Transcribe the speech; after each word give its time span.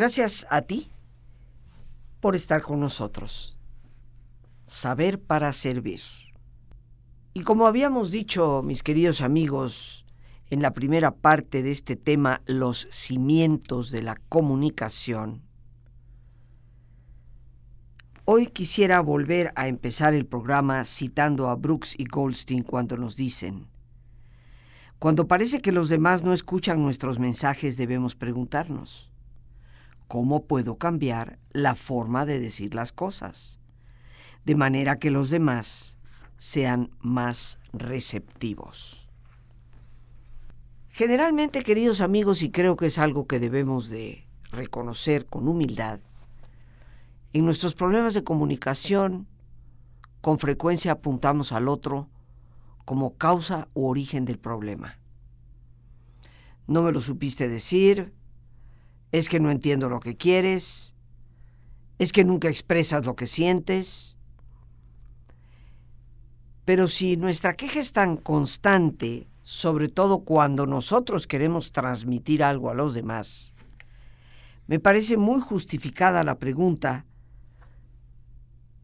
Gracias 0.00 0.46
a 0.48 0.62
ti 0.62 0.90
por 2.20 2.34
estar 2.34 2.62
con 2.62 2.80
nosotros. 2.80 3.58
Saber 4.64 5.20
para 5.20 5.52
servir. 5.52 6.00
Y 7.34 7.42
como 7.42 7.66
habíamos 7.66 8.10
dicho, 8.10 8.62
mis 8.64 8.82
queridos 8.82 9.20
amigos, 9.20 10.06
en 10.48 10.62
la 10.62 10.72
primera 10.72 11.10
parte 11.10 11.62
de 11.62 11.70
este 11.70 11.96
tema, 11.96 12.40
los 12.46 12.88
cimientos 12.90 13.90
de 13.90 14.00
la 14.00 14.16
comunicación, 14.30 15.42
hoy 18.24 18.46
quisiera 18.46 19.00
volver 19.00 19.52
a 19.54 19.68
empezar 19.68 20.14
el 20.14 20.24
programa 20.24 20.82
citando 20.84 21.50
a 21.50 21.56
Brooks 21.56 21.94
y 21.98 22.06
Goldstein 22.06 22.62
cuando 22.62 22.96
nos 22.96 23.16
dicen, 23.16 23.66
cuando 24.98 25.28
parece 25.28 25.60
que 25.60 25.72
los 25.72 25.90
demás 25.90 26.24
no 26.24 26.32
escuchan 26.32 26.82
nuestros 26.82 27.18
mensajes 27.18 27.76
debemos 27.76 28.14
preguntarnos, 28.14 29.09
¿cómo 30.10 30.44
puedo 30.44 30.76
cambiar 30.76 31.38
la 31.52 31.76
forma 31.76 32.26
de 32.26 32.40
decir 32.40 32.74
las 32.74 32.90
cosas? 32.90 33.60
De 34.44 34.56
manera 34.56 34.98
que 34.98 35.08
los 35.08 35.30
demás 35.30 35.98
sean 36.36 36.90
más 36.98 37.60
receptivos. 37.72 39.12
Generalmente, 40.88 41.62
queridos 41.62 42.00
amigos, 42.00 42.42
y 42.42 42.50
creo 42.50 42.74
que 42.74 42.86
es 42.86 42.98
algo 42.98 43.28
que 43.28 43.38
debemos 43.38 43.88
de 43.88 44.26
reconocer 44.50 45.26
con 45.26 45.46
humildad, 45.46 46.00
en 47.32 47.44
nuestros 47.44 47.74
problemas 47.74 48.12
de 48.12 48.24
comunicación, 48.24 49.28
con 50.20 50.40
frecuencia 50.40 50.90
apuntamos 50.90 51.52
al 51.52 51.68
otro 51.68 52.08
como 52.84 53.16
causa 53.16 53.68
u 53.74 53.86
origen 53.86 54.24
del 54.24 54.40
problema. 54.40 54.98
No 56.66 56.82
me 56.82 56.90
lo 56.90 57.00
supiste 57.00 57.48
decir, 57.48 58.12
es 59.12 59.28
que 59.28 59.40
no 59.40 59.50
entiendo 59.50 59.88
lo 59.88 60.00
que 60.00 60.16
quieres, 60.16 60.94
es 61.98 62.12
que 62.12 62.24
nunca 62.24 62.48
expresas 62.48 63.04
lo 63.04 63.16
que 63.16 63.26
sientes. 63.26 64.16
Pero 66.64 66.88
si 66.88 67.16
nuestra 67.16 67.54
queja 67.54 67.80
es 67.80 67.92
tan 67.92 68.16
constante, 68.16 69.28
sobre 69.42 69.88
todo 69.88 70.20
cuando 70.20 70.66
nosotros 70.66 71.26
queremos 71.26 71.72
transmitir 71.72 72.44
algo 72.44 72.70
a 72.70 72.74
los 72.74 72.94
demás, 72.94 73.54
me 74.66 74.78
parece 74.78 75.16
muy 75.16 75.40
justificada 75.40 76.22
la 76.22 76.38
pregunta 76.38 77.04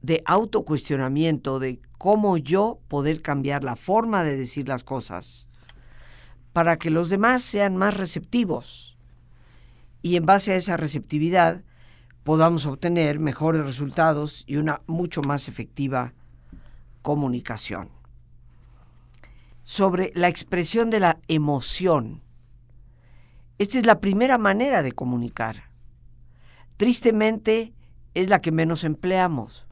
de 0.03 0.23
autocuestionamiento 0.25 1.59
de 1.59 1.81
cómo 1.99 2.37
yo 2.37 2.81
poder 2.89 3.23
cambiar 3.23 3.63
la 3.63 3.77
forma 3.77 4.25
de 4.25 4.37
decir 4.37 4.69
las 4.69 4.83
cosas 4.85 5.49
para 6.53 6.77
que 6.77 6.91
los 6.91 7.09
demás 7.09 7.43
sean 7.43 7.77
más 7.77 7.97
receptivos 7.97 8.96
y 10.03 10.17
en 10.17 10.27
base 10.27 10.53
a 10.53 10.57
esa 10.57 10.77
receptividad 10.77 11.65
podamos 12.23 12.67
obtener 12.67 13.19
mejores 13.19 13.65
resultados 13.65 14.45
y 14.47 14.57
una 14.57 14.83
mucho 14.87 15.23
más 15.23 15.49
efectiva 15.49 16.13
comunicación. 17.03 17.89
Sobre 19.63 20.11
la 20.15 20.29
expresión 20.29 20.91
de 20.91 21.01
la 21.01 21.19
emoción. 21.29 22.23
Esta 23.59 23.79
es 23.79 23.87
la 23.87 24.01
primera 24.01 24.39
manera 24.39 24.83
de 24.83 24.93
comunicar. 24.93 25.71
Tristemente 26.77 27.73
es 28.15 28.29
la 28.29 28.41
que 28.41 28.51
menos 28.51 28.83
empleamos. 28.83 29.67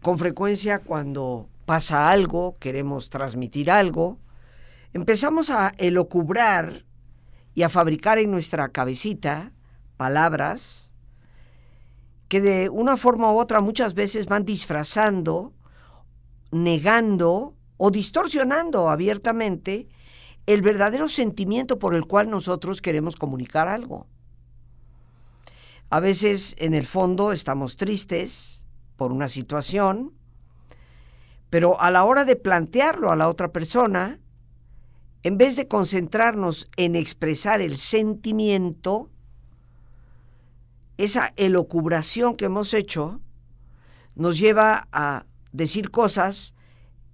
Con 0.00 0.18
frecuencia 0.18 0.78
cuando 0.78 1.48
pasa 1.64 2.10
algo, 2.10 2.56
queremos 2.58 3.10
transmitir 3.10 3.70
algo, 3.70 4.18
empezamos 4.92 5.50
a 5.50 5.72
elocubrar 5.78 6.84
y 7.54 7.62
a 7.62 7.68
fabricar 7.68 8.18
en 8.18 8.30
nuestra 8.30 8.70
cabecita 8.70 9.52
palabras 9.96 10.92
que 12.28 12.40
de 12.40 12.68
una 12.70 12.96
forma 12.96 13.30
u 13.30 13.38
otra 13.38 13.60
muchas 13.60 13.94
veces 13.94 14.26
van 14.26 14.44
disfrazando, 14.44 15.52
negando 16.50 17.54
o 17.76 17.90
distorsionando 17.90 18.88
abiertamente 18.88 19.88
el 20.46 20.62
verdadero 20.62 21.08
sentimiento 21.08 21.78
por 21.78 21.94
el 21.94 22.06
cual 22.06 22.30
nosotros 22.30 22.80
queremos 22.80 23.16
comunicar 23.16 23.68
algo. 23.68 24.06
A 25.90 26.00
veces 26.00 26.54
en 26.58 26.72
el 26.72 26.86
fondo 26.86 27.32
estamos 27.32 27.76
tristes, 27.76 28.62
por 28.96 29.12
una 29.12 29.28
situación, 29.28 30.12
pero 31.50 31.80
a 31.80 31.90
la 31.90 32.04
hora 32.04 32.24
de 32.24 32.36
plantearlo 32.36 33.10
a 33.10 33.16
la 33.16 33.28
otra 33.28 33.52
persona, 33.52 34.20
en 35.22 35.38
vez 35.38 35.56
de 35.56 35.68
concentrarnos 35.68 36.68
en 36.76 36.96
expresar 36.96 37.60
el 37.60 37.76
sentimiento, 37.76 39.08
esa 40.98 41.32
elocubración 41.36 42.34
que 42.34 42.46
hemos 42.46 42.74
hecho 42.74 43.20
nos 44.14 44.38
lleva 44.38 44.88
a 44.92 45.26
decir 45.52 45.90
cosas 45.90 46.54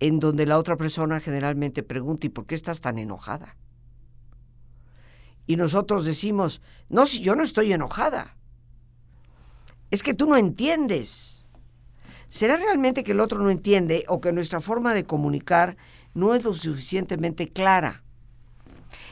en 0.00 0.20
donde 0.20 0.46
la 0.46 0.58
otra 0.58 0.76
persona 0.76 1.20
generalmente 1.20 1.82
pregunta, 1.82 2.26
¿y 2.26 2.30
por 2.30 2.46
qué 2.46 2.54
estás 2.54 2.80
tan 2.80 2.98
enojada? 2.98 3.56
Y 5.46 5.56
nosotros 5.56 6.04
decimos, 6.04 6.60
no, 6.88 7.06
si 7.06 7.20
yo 7.20 7.34
no 7.34 7.42
estoy 7.42 7.72
enojada, 7.72 8.36
es 9.90 10.02
que 10.02 10.14
tú 10.14 10.26
no 10.26 10.36
entiendes. 10.36 11.48
¿Será 12.26 12.56
realmente 12.56 13.04
que 13.04 13.12
el 13.12 13.20
otro 13.20 13.38
no 13.38 13.50
entiende 13.50 14.04
o 14.08 14.20
que 14.20 14.32
nuestra 14.32 14.60
forma 14.60 14.92
de 14.92 15.04
comunicar 15.04 15.78
no 16.14 16.34
es 16.34 16.44
lo 16.44 16.54
suficientemente 16.54 17.48
clara? 17.48 18.02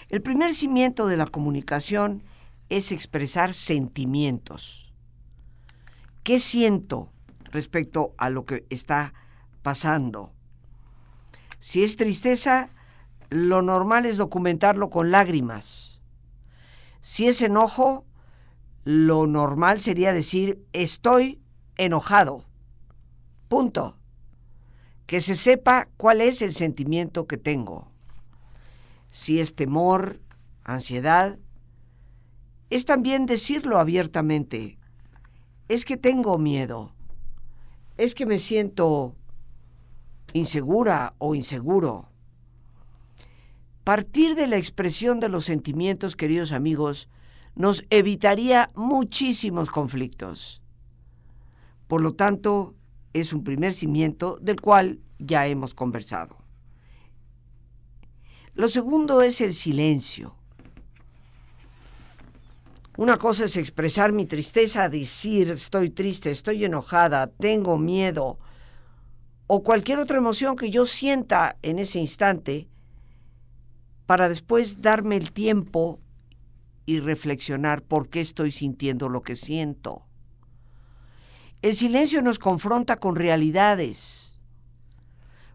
El 0.09 0.23
primer 0.23 0.55
cimiento 0.55 1.07
de 1.07 1.17
la 1.17 1.27
comunicación 1.27 2.23
es 2.69 2.93
expresar 2.93 3.55
sentimientos. 3.55 4.93
¿Qué 6.23 6.39
siento 6.39 7.11
respecto 7.53 8.15
a 8.19 8.31
lo 8.31 8.45
que 8.45 8.67
está 8.71 9.15
pasando? 9.63 10.33
Si 11.59 11.83
es 11.83 11.97
tristeza, 11.97 12.71
lo 13.31 13.63
normal 13.63 14.07
es 14.07 14.17
documentarlo 14.17 14.91
con 14.91 15.11
lágrimas. 15.11 16.01
Si 17.01 17.27
es 17.27 17.43
enojo, 17.43 18.05
lo 18.85 19.27
normal 19.27 19.81
sería 19.81 20.13
decir 20.13 20.65
estoy 20.73 21.41
enojado. 21.77 22.45
Punto. 23.49 23.96
Que 25.07 25.21
se 25.21 25.37
sepa 25.37 25.89
cuál 25.97 26.21
es 26.21 26.43
el 26.43 26.53
sentimiento 26.53 27.27
que 27.27 27.37
tengo. 27.37 27.91
Si 29.11 29.41
es 29.41 29.55
temor, 29.55 30.21
ansiedad, 30.65 31.39
es 32.71 32.85
también 32.85 33.27
decirlo 33.27 33.79
abiertamente. 33.79 34.79
Es 35.69 35.85
que 35.85 35.97
tengo 35.97 36.39
miedo. 36.39 36.93
Es 37.97 38.15
que 38.15 38.27
me 38.27 38.39
siento 38.39 39.15
insegura 40.33 41.15
o 41.19 41.35
inseguro. 41.35 42.09
Partir 43.85 44.35
de 44.35 44.49
la 44.49 44.57
expresión 44.57 45.21
de 45.21 45.29
los 45.29 45.45
sentimientos, 45.45 46.17
queridos 46.17 46.53
amigos, 46.53 47.09
nos 47.55 47.85
evitaría 47.91 48.71
muchísimos 48.75 49.71
conflictos. 49.71 50.61
Por 51.87 52.03
lo 52.03 52.13
tanto, 52.15 52.75
es 53.21 53.33
un 53.33 53.45
primer 53.45 53.73
cimiento 53.73 54.39
del 54.41 54.61
cual 54.61 55.01
ya 55.19 55.47
hemos 55.47 55.75
conversado. 55.75 56.37
Lo 58.55 58.69
segundo 58.69 59.23
es 59.23 59.41
el 59.41 59.55
silencio. 59.55 60.35
Una 62.97 63.19
cosa 63.19 63.45
es 63.45 63.59
expresar 63.59 64.13
mi 64.13 64.25
tristeza, 64.25 64.89
decir 64.89 65.51
estoy 65.51 65.91
triste, 65.91 66.31
estoy 66.31 66.65
enojada, 66.65 67.27
tengo 67.27 67.77
miedo, 67.77 68.39
o 69.47 69.63
cualquier 69.63 69.99
otra 69.99 70.17
emoción 70.17 70.57
que 70.57 70.71
yo 70.71 70.87
sienta 70.87 71.59
en 71.63 71.79
ese 71.79 71.99
instante, 71.99 72.69
para 74.07 74.29
después 74.29 74.81
darme 74.81 75.17
el 75.17 75.33
tiempo 75.33 76.01
y 76.87 77.01
reflexionar 77.01 77.83
por 77.83 78.09
qué 78.09 78.21
estoy 78.21 78.51
sintiendo 78.51 79.09
lo 79.09 79.21
que 79.21 79.37
siento. 79.37 80.06
El 81.63 81.75
silencio 81.75 82.23
nos 82.23 82.39
confronta 82.39 82.97
con 82.97 83.17
realidades, 83.17 84.41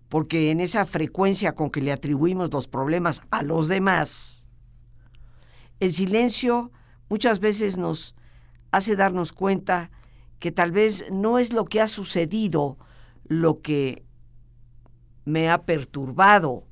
porque 0.09 0.51
en 0.51 0.59
esa 0.59 0.85
frecuencia 0.85 1.53
con 1.53 1.69
que 1.69 1.81
le 1.81 1.91
atribuimos 1.91 2.51
los 2.51 2.67
problemas 2.67 3.21
a 3.31 3.43
los 3.43 3.67
demás, 3.67 4.45
el 5.79 5.93
silencio 5.93 6.71
muchas 7.09 7.39
veces 7.39 7.77
nos 7.77 8.15
hace 8.71 8.95
darnos 8.95 9.31
cuenta 9.31 9.91
que 10.39 10.51
tal 10.51 10.71
vez 10.71 11.05
no 11.11 11.39
es 11.39 11.53
lo 11.53 11.65
que 11.65 11.81
ha 11.81 11.87
sucedido 11.87 12.77
lo 13.25 13.61
que 13.61 14.03
me 15.23 15.49
ha 15.49 15.63
perturbado, 15.65 16.67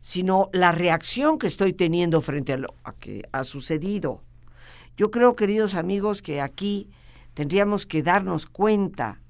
sino 0.00 0.50
la 0.52 0.70
reacción 0.70 1.38
que 1.38 1.46
estoy 1.46 1.72
teniendo 1.72 2.20
frente 2.20 2.52
a 2.52 2.58
lo 2.58 2.68
que 3.00 3.22
ha 3.32 3.42
sucedido. 3.42 4.22
Yo 4.96 5.10
creo, 5.10 5.34
queridos 5.34 5.74
amigos, 5.74 6.22
que 6.22 6.40
aquí 6.40 6.90
tendríamos 7.34 7.86
que 7.86 8.02
darnos 8.02 8.46
cuenta 8.46 9.20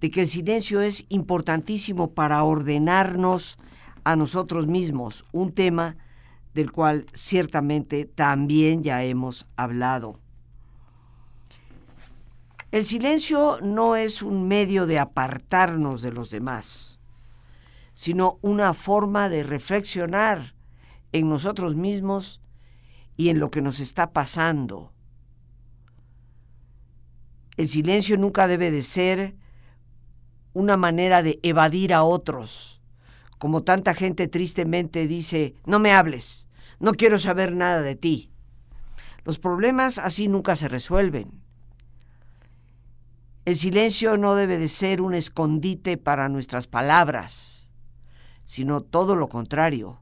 de 0.00 0.10
que 0.10 0.22
el 0.22 0.26
silencio 0.26 0.80
es 0.80 1.06
importantísimo 1.08 2.12
para 2.12 2.42
ordenarnos 2.42 3.58
a 4.04 4.16
nosotros 4.16 4.66
mismos, 4.66 5.24
un 5.32 5.52
tema 5.52 5.96
del 6.54 6.70
cual 6.70 7.06
ciertamente 7.12 8.04
también 8.04 8.82
ya 8.82 9.02
hemos 9.02 9.46
hablado. 9.56 10.20
El 12.70 12.84
silencio 12.84 13.58
no 13.62 13.96
es 13.96 14.22
un 14.22 14.48
medio 14.48 14.86
de 14.86 14.98
apartarnos 14.98 16.02
de 16.02 16.12
los 16.12 16.30
demás, 16.30 16.98
sino 17.92 18.38
una 18.42 18.74
forma 18.74 19.28
de 19.28 19.44
reflexionar 19.44 20.54
en 21.12 21.28
nosotros 21.28 21.76
mismos 21.76 22.40
y 23.16 23.28
en 23.28 23.38
lo 23.38 23.50
que 23.50 23.62
nos 23.62 23.78
está 23.78 24.12
pasando. 24.12 24.93
El 27.56 27.68
silencio 27.68 28.16
nunca 28.16 28.48
debe 28.48 28.70
de 28.70 28.82
ser 28.82 29.36
una 30.52 30.76
manera 30.76 31.22
de 31.22 31.38
evadir 31.42 31.92
a 31.92 32.02
otros, 32.02 32.80
como 33.38 33.62
tanta 33.62 33.94
gente 33.94 34.28
tristemente 34.28 35.06
dice, 35.06 35.54
no 35.66 35.78
me 35.78 35.92
hables, 35.92 36.48
no 36.80 36.92
quiero 36.92 37.18
saber 37.18 37.54
nada 37.54 37.82
de 37.82 37.96
ti. 37.96 38.30
Los 39.24 39.38
problemas 39.38 39.98
así 39.98 40.28
nunca 40.28 40.56
se 40.56 40.68
resuelven. 40.68 41.44
El 43.44 43.56
silencio 43.56 44.16
no 44.16 44.34
debe 44.34 44.58
de 44.58 44.68
ser 44.68 45.00
un 45.00 45.14
escondite 45.14 45.96
para 45.96 46.28
nuestras 46.28 46.66
palabras, 46.66 47.70
sino 48.44 48.80
todo 48.80 49.16
lo 49.16 49.28
contrario. 49.28 50.00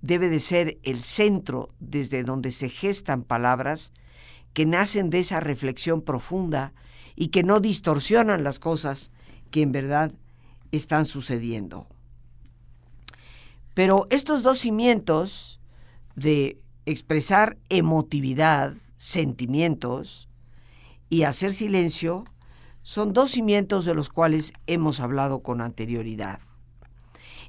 Debe 0.00 0.28
de 0.28 0.40
ser 0.40 0.78
el 0.82 1.02
centro 1.02 1.74
desde 1.78 2.22
donde 2.22 2.50
se 2.50 2.68
gestan 2.68 3.22
palabras 3.22 3.92
que 4.52 4.66
nacen 4.66 5.10
de 5.10 5.20
esa 5.20 5.40
reflexión 5.40 6.02
profunda 6.02 6.72
y 7.14 7.28
que 7.28 7.42
no 7.42 7.60
distorsionan 7.60 8.44
las 8.44 8.58
cosas 8.58 9.12
que 9.50 9.62
en 9.62 9.72
verdad 9.72 10.12
están 10.72 11.04
sucediendo. 11.04 11.86
Pero 13.74 14.06
estos 14.10 14.42
dos 14.42 14.58
cimientos 14.58 15.60
de 16.16 16.58
expresar 16.84 17.56
emotividad, 17.68 18.74
sentimientos 18.96 20.28
y 21.08 21.22
hacer 21.22 21.52
silencio 21.52 22.24
son 22.82 23.12
dos 23.12 23.32
cimientos 23.32 23.84
de 23.84 23.94
los 23.94 24.08
cuales 24.08 24.52
hemos 24.66 25.00
hablado 25.00 25.40
con 25.42 25.60
anterioridad. 25.60 26.40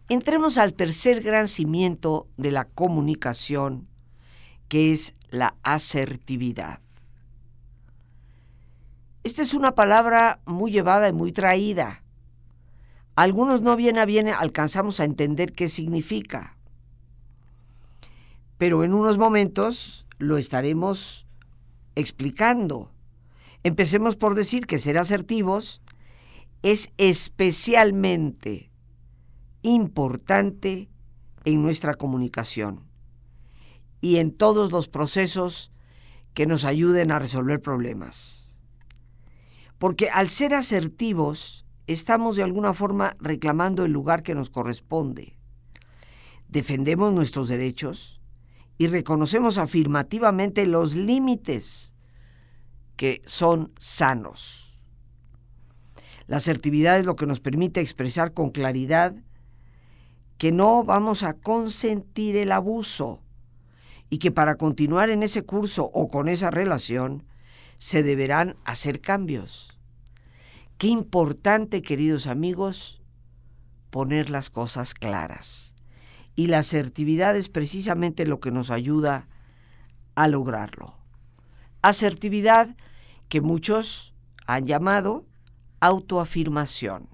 Entremos 0.09 0.57
al 0.57 0.73
tercer 0.73 1.21
gran 1.21 1.47
cimiento 1.47 2.27
de 2.37 2.51
la 2.51 2.65
comunicación, 2.65 3.87
que 4.67 4.91
es 4.91 5.15
la 5.29 5.55
asertividad. 5.63 6.81
Esta 9.23 9.41
es 9.41 9.53
una 9.53 9.75
palabra 9.75 10.39
muy 10.45 10.71
llevada 10.71 11.09
y 11.09 11.13
muy 11.13 11.31
traída. 11.33 12.03
Algunos 13.15 13.61
no 13.61 13.75
bien 13.75 13.97
a 13.97 14.05
bien 14.05 14.29
alcanzamos 14.29 14.99
a 14.99 15.03
entender 15.03 15.51
qué 15.51 15.67
significa, 15.67 16.57
pero 18.57 18.85
en 18.85 18.93
unos 18.93 19.17
momentos 19.17 20.07
lo 20.19 20.37
estaremos 20.37 21.25
explicando. 21.95 22.91
Empecemos 23.63 24.15
por 24.15 24.35
decir 24.35 24.65
que 24.65 24.79
ser 24.79 24.97
asertivos 24.97 25.81
es 26.61 26.89
especialmente 26.97 28.71
importante 29.63 30.89
en 31.43 31.61
nuestra 31.61 31.95
comunicación 31.95 32.85
y 33.99 34.17
en 34.17 34.31
todos 34.31 34.71
los 34.71 34.87
procesos 34.87 35.73
que 36.33 36.45
nos 36.45 36.63
ayuden 36.63 37.11
a 37.11 37.19
resolver 37.19 37.59
problemas. 37.59 38.48
Porque 39.79 40.09
al 40.09 40.29
ser 40.29 40.53
asertivos, 40.53 41.65
estamos 41.87 42.35
de 42.35 42.43
alguna 42.43 42.73
forma 42.73 43.15
reclamando 43.19 43.85
el 43.85 43.91
lugar 43.91 44.21
que 44.21 44.35
nos 44.35 44.49
corresponde. 44.49 45.39
Defendemos 46.47 47.13
nuestros 47.13 47.47
derechos 47.47 48.21
y 48.77 48.87
reconocemos 48.87 49.57
afirmativamente 49.57 50.65
los 50.65 50.95
límites 50.95 51.93
que 52.95 53.21
son 53.25 53.71
sanos. 53.79 54.83
La 56.27 56.37
asertividad 56.37 56.99
es 56.99 57.05
lo 57.05 57.15
que 57.15 57.25
nos 57.25 57.39
permite 57.39 57.81
expresar 57.81 58.33
con 58.33 58.49
claridad 58.49 59.15
que 60.37 60.51
no 60.51 60.83
vamos 60.83 61.23
a 61.23 61.33
consentir 61.33 62.35
el 62.35 62.51
abuso 62.51 63.21
y 64.09 64.17
que 64.17 64.31
para 64.31 64.55
continuar 64.55 65.09
en 65.09 65.23
ese 65.23 65.43
curso 65.43 65.89
o 65.93 66.07
con 66.07 66.27
esa 66.27 66.51
relación 66.51 67.25
se 67.79 68.03
deberán 68.03 68.55
hacer 68.65 69.01
cambios. 69.01 69.79
Qué 70.77 70.87
importante, 70.87 71.81
queridos 71.81 72.27
amigos, 72.27 73.01
poner 73.89 74.29
las 74.29 74.49
cosas 74.49 74.93
claras. 74.93 75.75
Y 76.35 76.47
la 76.47 76.59
asertividad 76.59 77.35
es 77.35 77.49
precisamente 77.49 78.25
lo 78.25 78.39
que 78.39 78.51
nos 78.51 78.69
ayuda 78.69 79.27
a 80.15 80.27
lograrlo. 80.27 80.97
Asertividad 81.81 82.75
que 83.29 83.41
muchos 83.41 84.13
han 84.45 84.65
llamado 84.65 85.25
autoafirmación, 85.79 87.07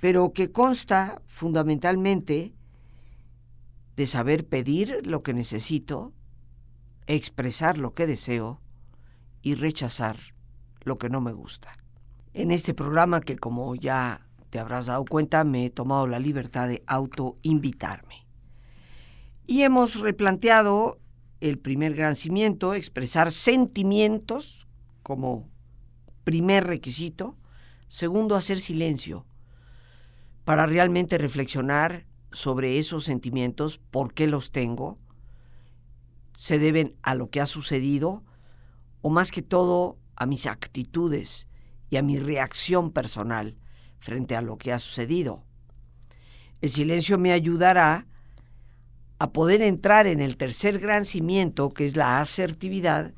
pero 0.00 0.32
que 0.34 0.52
consta 0.52 1.22
fundamentalmente 1.26 2.52
de 3.96 4.06
saber 4.06 4.46
pedir 4.46 5.06
lo 5.06 5.22
que 5.22 5.32
necesito, 5.32 6.12
expresar 7.06 7.78
lo 7.78 7.94
que 7.94 8.06
deseo 8.06 8.60
y 9.42 9.54
rechazar 9.54 10.16
lo 10.80 10.96
que 10.96 11.10
no 11.10 11.20
me 11.20 11.32
gusta. 11.32 11.76
En 12.32 12.50
este 12.50 12.74
programa 12.74 13.20
que 13.20 13.36
como 13.36 13.74
ya 13.74 14.26
te 14.50 14.58
habrás 14.58 14.86
dado 14.86 15.04
cuenta 15.04 15.44
me 15.44 15.66
he 15.66 15.70
tomado 15.70 16.06
la 16.06 16.18
libertad 16.18 16.68
de 16.68 16.82
autoinvitarme. 16.86 18.26
Y 19.46 19.62
hemos 19.62 20.00
replanteado 20.00 20.98
el 21.40 21.58
primer 21.58 21.94
gran 21.94 22.14
cimiento, 22.14 22.74
expresar 22.74 23.32
sentimientos 23.32 24.68
como 25.02 25.50
primer 26.24 26.66
requisito. 26.66 27.36
Segundo, 27.88 28.36
hacer 28.36 28.60
silencio 28.60 29.26
para 30.44 30.66
realmente 30.66 31.18
reflexionar 31.18 32.06
sobre 32.30 32.78
esos 32.78 33.04
sentimientos, 33.04 33.78
por 33.78 34.14
qué 34.14 34.26
los 34.26 34.52
tengo, 34.52 34.98
se 36.32 36.58
deben 36.58 36.96
a 37.02 37.14
lo 37.14 37.28
que 37.28 37.40
ha 37.40 37.46
sucedido 37.46 38.24
o 39.02 39.10
más 39.10 39.30
que 39.30 39.42
todo 39.42 39.98
a 40.16 40.26
mis 40.26 40.46
actitudes 40.46 41.48
y 41.90 41.96
a 41.96 42.02
mi 42.02 42.18
reacción 42.18 42.90
personal 42.90 43.56
frente 43.98 44.34
a 44.34 44.42
lo 44.42 44.56
que 44.56 44.72
ha 44.72 44.78
sucedido. 44.78 45.44
El 46.60 46.70
silencio 46.70 47.18
me 47.18 47.32
ayudará 47.32 48.06
a 49.18 49.32
poder 49.32 49.62
entrar 49.62 50.06
en 50.06 50.20
el 50.20 50.36
tercer 50.36 50.78
gran 50.78 51.04
cimiento, 51.04 51.70
que 51.70 51.84
es 51.84 51.96
la 51.96 52.20
asertividad, 52.20 53.12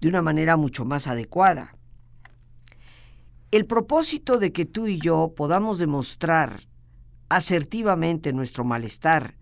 de 0.00 0.08
una 0.08 0.22
manera 0.22 0.56
mucho 0.56 0.84
más 0.84 1.06
adecuada. 1.06 1.76
El 3.50 3.66
propósito 3.66 4.38
de 4.38 4.52
que 4.52 4.64
tú 4.64 4.86
y 4.86 4.98
yo 4.98 5.34
podamos 5.36 5.78
demostrar 5.78 6.68
asertivamente 7.28 8.32
nuestro 8.32 8.64
malestar 8.64 9.36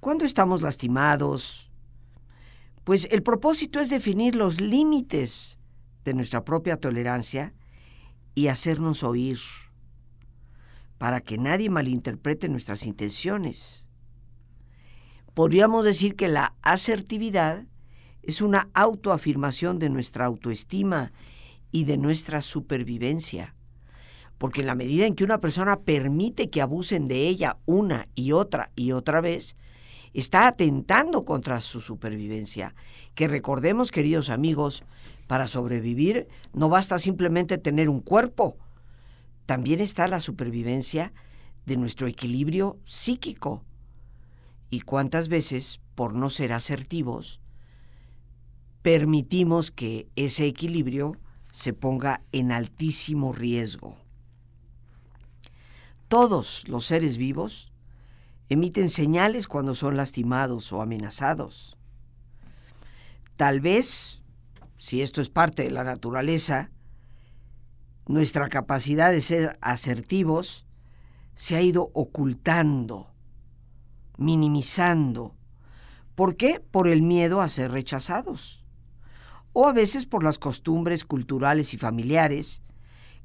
cuando 0.00 0.24
estamos 0.24 0.62
lastimados, 0.62 1.69
pues 2.90 3.06
el 3.12 3.22
propósito 3.22 3.78
es 3.78 3.88
definir 3.88 4.34
los 4.34 4.60
límites 4.60 5.60
de 6.04 6.12
nuestra 6.12 6.44
propia 6.44 6.76
tolerancia 6.76 7.54
y 8.34 8.48
hacernos 8.48 9.04
oír, 9.04 9.38
para 10.98 11.20
que 11.20 11.38
nadie 11.38 11.70
malinterprete 11.70 12.48
nuestras 12.48 12.86
intenciones. 12.86 13.86
Podríamos 15.34 15.84
decir 15.84 16.16
que 16.16 16.26
la 16.26 16.56
asertividad 16.62 17.64
es 18.24 18.40
una 18.40 18.68
autoafirmación 18.74 19.78
de 19.78 19.88
nuestra 19.88 20.24
autoestima 20.24 21.12
y 21.70 21.84
de 21.84 21.96
nuestra 21.96 22.42
supervivencia. 22.42 23.54
Porque 24.36 24.62
en 24.62 24.66
la 24.66 24.74
medida 24.74 25.06
en 25.06 25.14
que 25.14 25.22
una 25.22 25.40
persona 25.40 25.78
permite 25.82 26.50
que 26.50 26.60
abusen 26.60 27.06
de 27.06 27.28
ella 27.28 27.56
una 27.66 28.08
y 28.16 28.32
otra 28.32 28.72
y 28.74 28.90
otra 28.90 29.20
vez, 29.20 29.56
está 30.14 30.46
atentando 30.46 31.24
contra 31.24 31.60
su 31.60 31.80
supervivencia. 31.80 32.74
Que 33.14 33.28
recordemos, 33.28 33.90
queridos 33.90 34.30
amigos, 34.30 34.84
para 35.26 35.46
sobrevivir 35.46 36.28
no 36.52 36.68
basta 36.68 36.98
simplemente 36.98 37.58
tener 37.58 37.88
un 37.88 38.00
cuerpo, 38.00 38.56
también 39.46 39.80
está 39.80 40.08
la 40.08 40.20
supervivencia 40.20 41.12
de 41.66 41.76
nuestro 41.76 42.06
equilibrio 42.06 42.78
psíquico. 42.84 43.64
¿Y 44.70 44.80
cuántas 44.80 45.28
veces, 45.28 45.80
por 45.94 46.14
no 46.14 46.30
ser 46.30 46.52
asertivos, 46.52 47.40
permitimos 48.82 49.70
que 49.70 50.08
ese 50.16 50.46
equilibrio 50.46 51.16
se 51.52 51.72
ponga 51.72 52.22
en 52.32 52.52
altísimo 52.52 53.32
riesgo. 53.32 53.96
Todos 56.08 56.68
los 56.68 56.86
seres 56.86 57.16
vivos 57.16 57.69
emiten 58.50 58.90
señales 58.90 59.46
cuando 59.46 59.74
son 59.74 59.96
lastimados 59.96 60.72
o 60.72 60.82
amenazados. 60.82 61.78
Tal 63.36 63.60
vez, 63.60 64.22
si 64.76 65.00
esto 65.00 65.20
es 65.22 65.30
parte 65.30 65.62
de 65.62 65.70
la 65.70 65.84
naturaleza, 65.84 66.70
nuestra 68.06 68.48
capacidad 68.48 69.12
de 69.12 69.20
ser 69.20 69.56
asertivos 69.62 70.66
se 71.34 71.56
ha 71.56 71.62
ido 71.62 71.90
ocultando, 71.94 73.14
minimizando. 74.18 75.36
¿Por 76.16 76.36
qué? 76.36 76.60
Por 76.60 76.88
el 76.88 77.02
miedo 77.02 77.40
a 77.40 77.48
ser 77.48 77.70
rechazados 77.70 78.64
o 79.52 79.68
a 79.68 79.72
veces 79.72 80.06
por 80.06 80.24
las 80.24 80.38
costumbres 80.38 81.04
culturales 81.04 81.72
y 81.72 81.78
familiares 81.78 82.62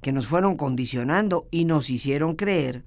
que 0.02 0.12
nos 0.12 0.28
fueron 0.28 0.56
condicionando 0.56 1.48
y 1.50 1.66
nos 1.66 1.90
hicieron 1.90 2.36
creer 2.36 2.86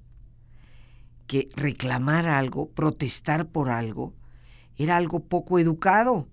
que 1.29 1.47
reclamar 1.55 2.27
algo, 2.27 2.71
protestar 2.71 3.49
por 3.49 3.69
algo, 3.69 4.15
era 4.77 4.97
algo 4.97 5.19
poco 5.19 5.59
educado. 5.59 6.27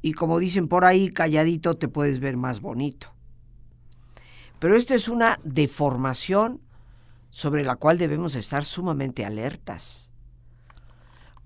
Y 0.00 0.14
como 0.14 0.38
dicen 0.38 0.66
por 0.66 0.86
ahí, 0.86 1.10
calladito 1.10 1.76
te 1.76 1.88
puedes 1.88 2.18
ver 2.18 2.38
más 2.38 2.62
bonito. 2.62 3.12
Pero 4.60 4.76
esto 4.76 4.94
es 4.94 5.08
una 5.08 5.38
deformación 5.44 6.62
sobre 7.28 7.64
la 7.64 7.76
cual 7.76 7.98
debemos 7.98 8.34
estar 8.34 8.64
sumamente 8.64 9.26
alertas. 9.26 10.10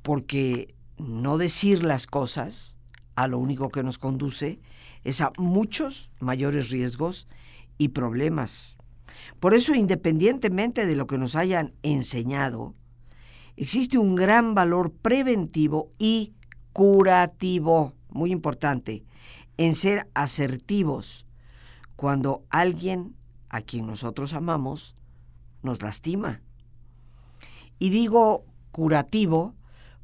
Porque 0.02 0.72
no 0.98 1.38
decir 1.38 1.82
las 1.82 2.06
cosas 2.06 2.78
a 3.16 3.26
lo 3.26 3.38
único 3.38 3.70
que 3.70 3.82
nos 3.82 3.98
conduce 3.98 4.60
es 5.02 5.20
a 5.20 5.32
muchos 5.36 6.12
mayores 6.20 6.70
riesgos 6.70 7.26
y 7.76 7.88
problemas. 7.88 8.76
Por 9.40 9.54
eso, 9.54 9.74
independientemente 9.74 10.86
de 10.86 10.96
lo 10.96 11.06
que 11.06 11.18
nos 11.18 11.36
hayan 11.36 11.72
enseñado, 11.82 12.74
existe 13.56 13.98
un 13.98 14.14
gran 14.14 14.54
valor 14.54 14.92
preventivo 14.92 15.90
y 15.98 16.32
curativo, 16.72 17.94
muy 18.08 18.32
importante, 18.32 19.04
en 19.56 19.74
ser 19.74 20.08
asertivos 20.14 21.26
cuando 21.96 22.42
alguien 22.50 23.14
a 23.48 23.60
quien 23.60 23.86
nosotros 23.86 24.32
amamos 24.32 24.96
nos 25.62 25.82
lastima. 25.82 26.40
Y 27.78 27.90
digo 27.90 28.44
curativo 28.70 29.54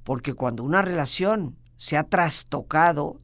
porque 0.04 0.34
cuando 0.34 0.62
una 0.62 0.82
relación 0.82 1.56
se 1.76 1.96
ha 1.96 2.04
trastocado, 2.04 3.20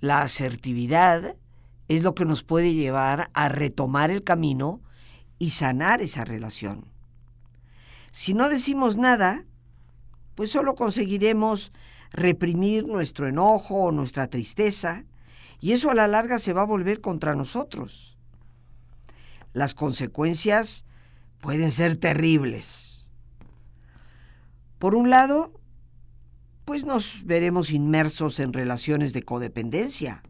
la 0.00 0.22
asertividad 0.22 1.36
es 1.88 2.02
lo 2.02 2.14
que 2.14 2.24
nos 2.24 2.44
puede 2.44 2.74
llevar 2.74 3.30
a 3.34 3.48
retomar 3.48 4.10
el 4.10 4.22
camino 4.22 4.82
y 5.38 5.50
sanar 5.50 6.02
esa 6.02 6.24
relación. 6.24 6.86
Si 8.10 8.34
no 8.34 8.48
decimos 8.48 8.96
nada, 8.96 9.44
pues 10.34 10.50
solo 10.50 10.74
conseguiremos 10.74 11.72
reprimir 12.10 12.86
nuestro 12.86 13.26
enojo 13.26 13.76
o 13.76 13.92
nuestra 13.92 14.28
tristeza, 14.28 15.04
y 15.60 15.72
eso 15.72 15.90
a 15.90 15.94
la 15.94 16.06
larga 16.06 16.38
se 16.38 16.52
va 16.52 16.62
a 16.62 16.66
volver 16.66 17.00
contra 17.00 17.34
nosotros. 17.34 18.16
Las 19.52 19.74
consecuencias 19.74 20.84
pueden 21.40 21.70
ser 21.70 21.96
terribles. 21.96 23.08
Por 24.78 24.94
un 24.94 25.10
lado, 25.10 25.52
pues 26.64 26.84
nos 26.84 27.24
veremos 27.24 27.70
inmersos 27.70 28.38
en 28.38 28.52
relaciones 28.52 29.12
de 29.12 29.22
codependencia, 29.22 30.22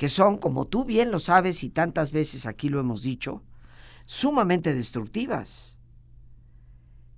que 0.00 0.08
son, 0.08 0.38
como 0.38 0.66
tú 0.66 0.86
bien 0.86 1.10
lo 1.10 1.18
sabes 1.18 1.62
y 1.62 1.68
tantas 1.68 2.10
veces 2.10 2.46
aquí 2.46 2.70
lo 2.70 2.80
hemos 2.80 3.02
dicho, 3.02 3.42
sumamente 4.06 4.72
destructivas. 4.72 5.78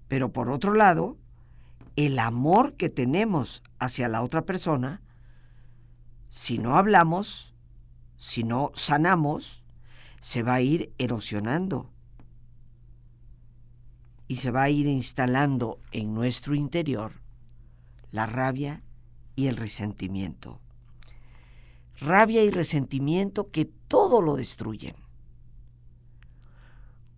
Pero 0.08 0.32
por 0.32 0.50
otro 0.50 0.74
lado, 0.74 1.16
el 1.94 2.18
amor 2.18 2.74
que 2.74 2.88
tenemos 2.88 3.62
hacia 3.78 4.08
la 4.08 4.20
otra 4.20 4.46
persona, 4.46 5.00
si 6.28 6.58
no 6.58 6.76
hablamos, 6.76 7.54
si 8.16 8.42
no 8.42 8.72
sanamos, 8.74 9.64
se 10.18 10.42
va 10.42 10.54
a 10.54 10.60
ir 10.60 10.92
erosionando 10.98 11.88
y 14.26 14.38
se 14.38 14.50
va 14.50 14.64
a 14.64 14.70
ir 14.70 14.88
instalando 14.88 15.78
en 15.92 16.14
nuestro 16.14 16.56
interior 16.56 17.12
la 18.10 18.26
rabia 18.26 18.82
y 19.36 19.46
el 19.46 19.56
resentimiento. 19.56 20.61
Rabia 22.04 22.42
y 22.42 22.50
resentimiento 22.50 23.44
que 23.44 23.64
todo 23.64 24.22
lo 24.22 24.34
destruyen. 24.34 24.96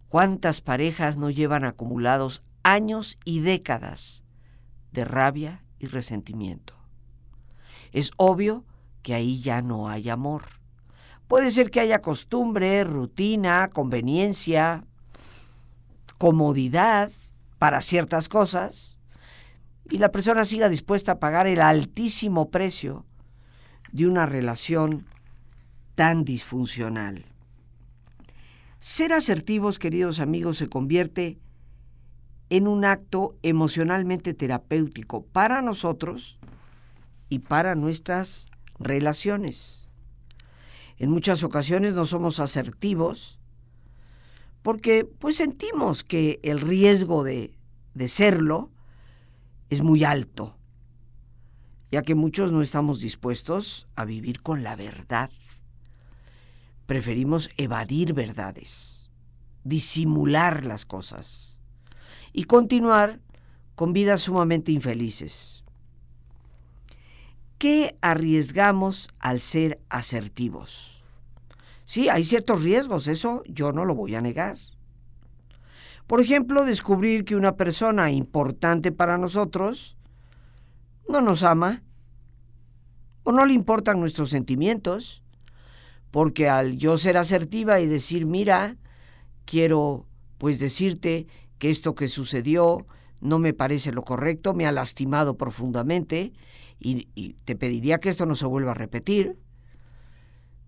¿Cuántas 0.09 0.61
parejas 0.61 1.17
no 1.17 1.31
llevan 1.31 1.64
acumulados 1.64 2.43
años 2.62 3.19
y 3.25 3.41
décadas 3.41 4.25
de 4.93 5.07
rabia 5.07 5.64
y 5.79 5.87
resentimiento? 5.87 6.75
Es 7.93 8.11
obvio 8.19 8.67
que 9.03 9.14
ahí 9.14 9.41
ya 9.41 9.62
no 9.62 9.88
hay 9.88 10.11
amor. 10.11 10.45
Puede 11.29 11.50
ser 11.50 11.71
que 11.71 11.81
haya 11.81 12.03
costumbre, 12.03 12.85
rutina, 12.85 13.71
conveniencia, 13.71 14.85
comodidad 16.19 17.11
para 17.59 17.81
ciertas 17.81 18.29
cosas, 18.29 18.99
y 19.91 19.97
la 19.97 20.12
persona 20.12 20.45
siga 20.45 20.69
dispuesta 20.69 21.12
a 21.12 21.19
pagar 21.21 21.47
el 21.47 21.62
altísimo 21.62 22.50
precio 22.50 23.07
de 23.95 24.09
una 24.09 24.27
relación 24.27 25.07
tan 25.95 26.25
disfuncional. 26.25 27.25
Ser 28.81 29.13
asertivos, 29.13 29.79
queridos 29.79 30.19
amigos, 30.19 30.59
se 30.59 30.69
convierte 30.69 31.39
en 32.51 32.67
un 32.67 32.85
acto 32.85 33.37
emocionalmente 33.43 34.35
terapéutico 34.35 35.25
para 35.25 35.63
nosotros 35.63 36.41
y 37.29 37.39
para 37.39 37.77
nuestras 37.77 38.47
relaciones. 38.81 39.89
En 40.99 41.11
muchas 41.11 41.45
ocasiones 41.45 41.95
no 41.95 42.05
somos 42.05 42.41
asertivos 42.41 43.39
porque 44.63 45.05
pues 45.05 45.37
sentimos 45.37 46.03
que 46.03 46.41
el 46.43 46.61
riesgo 46.61 47.23
de, 47.23 47.57
de 47.95 48.09
serlo 48.09 48.73
es 49.71 49.83
muy 49.83 50.03
alto, 50.03 50.57
ya 51.95 52.03
que 52.03 52.17
muchos 52.17 52.51
no 52.51 52.61
estamos 52.61 52.99
dispuestos 52.99 53.87
a 53.95 54.05
vivir 54.05 54.43
con 54.43 54.65
la 54.65 54.75
verdad. 54.75 55.31
Preferimos 56.87 57.51
evadir 57.57 58.15
verdades, 58.15 59.13
disimular 59.63 60.67
las 60.67 60.87
cosas 60.87 61.63
y 62.33 62.47
continuar 62.47 63.21
con 63.77 63.93
vidas 63.93 64.23
sumamente 64.23 64.73
infelices. 64.73 65.63
¿Qué 67.59 67.97
arriesgamos 68.01 69.09
al 69.21 69.39
ser 69.39 69.81
asertivos? 69.89 71.01
Sí, 71.85 72.09
hay 72.09 72.25
ciertos 72.25 72.65
riesgos, 72.65 73.07
eso 73.07 73.45
yo 73.47 73.71
no 73.71 73.85
lo 73.85 73.95
voy 73.95 74.17
a 74.17 74.21
negar. 74.21 74.57
Por 76.09 76.21
ejemplo, 76.21 76.65
descubrir 76.65 77.25
que 77.25 77.37
una 77.37 77.55
persona 77.55 78.11
importante 78.11 78.91
para 78.91 79.17
nosotros 79.17 79.97
no 81.09 81.21
nos 81.21 81.45
ama 81.45 81.84
o 83.25 83.33
no 83.33 83.45
le 83.45 83.54
importan 83.54 84.00
nuestros 84.00 84.31
sentimientos, 84.31 85.23
porque 86.11 86.49
al 86.49 86.76
yo 86.76 86.97
ser 86.97 87.16
asertiva 87.16 87.81
y 87.81 87.87
decir, 87.87 88.26
mira, 88.26 88.76
quiero 89.45 90.07
pues 90.38 90.61
decirte 90.61 91.26
que 91.59 91.71
esto 91.71 91.95
que 91.95 92.09
sucedió 92.09 92.87
no 93.21 93.38
me 93.38 93.54
parece 93.54 93.93
lo 93.93 94.02
correcto, 94.02 94.54
me 94.54 94.66
ha 94.66 94.73
lastimado 94.73 95.37
profundamente 95.37 96.33
y, 96.78 97.09
y, 97.14 97.35
te 97.45 97.57
pediría 97.57 97.99
que 97.99 98.11
esto 98.11 98.26
no 98.26 98.35
se 98.35 98.47
vuelva 98.47 98.73
a 98.73 98.75
repetir, 98.75 99.38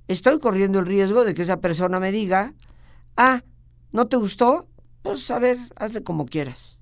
estoy 0.08 0.38
corriendo 0.38 0.78
el 0.78 0.86
riesgo 0.86 1.24
de 1.24 1.34
que 1.34 1.42
esa 1.42 1.60
persona 1.60 2.00
me 2.00 2.12
diga, 2.12 2.54
ah, 3.16 3.42
¿no 3.92 4.08
te 4.08 4.16
gustó? 4.16 4.68
Pues 5.02 5.30
a 5.30 5.38
ver, 5.38 5.58
hazle 5.76 6.02
como 6.02 6.24
quieras. 6.24 6.80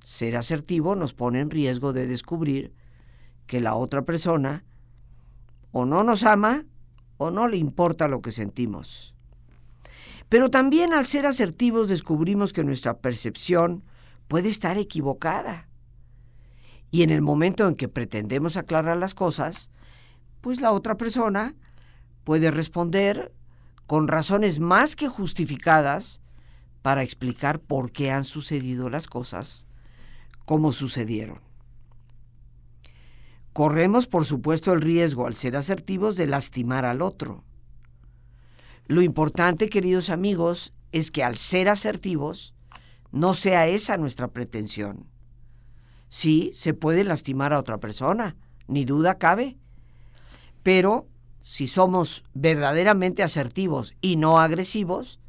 Ser 0.00 0.36
asertivo 0.36 0.94
nos 0.94 1.14
pone 1.14 1.40
en 1.40 1.50
riesgo 1.50 1.92
de 1.92 2.06
descubrir 2.06 2.72
que 3.46 3.60
la 3.60 3.74
otra 3.74 4.02
persona 4.02 4.64
o 5.72 5.86
no 5.86 6.04
nos 6.04 6.24
ama 6.24 6.64
o 7.16 7.30
no 7.30 7.48
le 7.48 7.56
importa 7.56 8.08
lo 8.08 8.20
que 8.20 8.30
sentimos. 8.30 9.14
Pero 10.28 10.50
también 10.50 10.92
al 10.92 11.06
ser 11.06 11.26
asertivos 11.26 11.88
descubrimos 11.88 12.52
que 12.52 12.64
nuestra 12.64 12.98
percepción 12.98 13.84
puede 14.28 14.48
estar 14.48 14.78
equivocada. 14.78 15.68
Y 16.90 17.02
en 17.02 17.10
el 17.10 17.22
momento 17.22 17.66
en 17.68 17.74
que 17.74 17.88
pretendemos 17.88 18.56
aclarar 18.56 18.96
las 18.96 19.14
cosas, 19.14 19.70
pues 20.40 20.60
la 20.60 20.72
otra 20.72 20.96
persona 20.96 21.54
puede 22.24 22.50
responder 22.50 23.32
con 23.86 24.08
razones 24.08 24.60
más 24.60 24.96
que 24.96 25.08
justificadas 25.08 26.22
para 26.82 27.02
explicar 27.02 27.60
por 27.60 27.92
qué 27.92 28.10
han 28.10 28.24
sucedido 28.24 28.88
las 28.88 29.06
cosas 29.06 29.66
como 30.44 30.72
sucedieron. 30.72 31.43
Corremos, 33.54 34.08
por 34.08 34.24
supuesto, 34.24 34.72
el 34.72 34.80
riesgo, 34.80 35.28
al 35.28 35.34
ser 35.34 35.56
asertivos, 35.56 36.16
de 36.16 36.26
lastimar 36.26 36.84
al 36.84 37.00
otro. 37.00 37.44
Lo 38.88 39.00
importante, 39.00 39.68
queridos 39.68 40.10
amigos, 40.10 40.74
es 40.90 41.12
que 41.12 41.22
al 41.22 41.36
ser 41.36 41.68
asertivos, 41.68 42.56
no 43.12 43.32
sea 43.32 43.68
esa 43.68 43.96
nuestra 43.96 44.26
pretensión. 44.26 45.06
Sí, 46.08 46.50
se 46.52 46.74
puede 46.74 47.04
lastimar 47.04 47.52
a 47.52 47.60
otra 47.60 47.78
persona, 47.78 48.34
ni 48.66 48.84
duda 48.84 49.18
cabe. 49.18 49.56
Pero 50.64 51.06
si 51.42 51.68
somos 51.68 52.24
verdaderamente 52.34 53.22
asertivos 53.22 53.94
y 54.00 54.16
no 54.16 54.40
agresivos, 54.40 55.20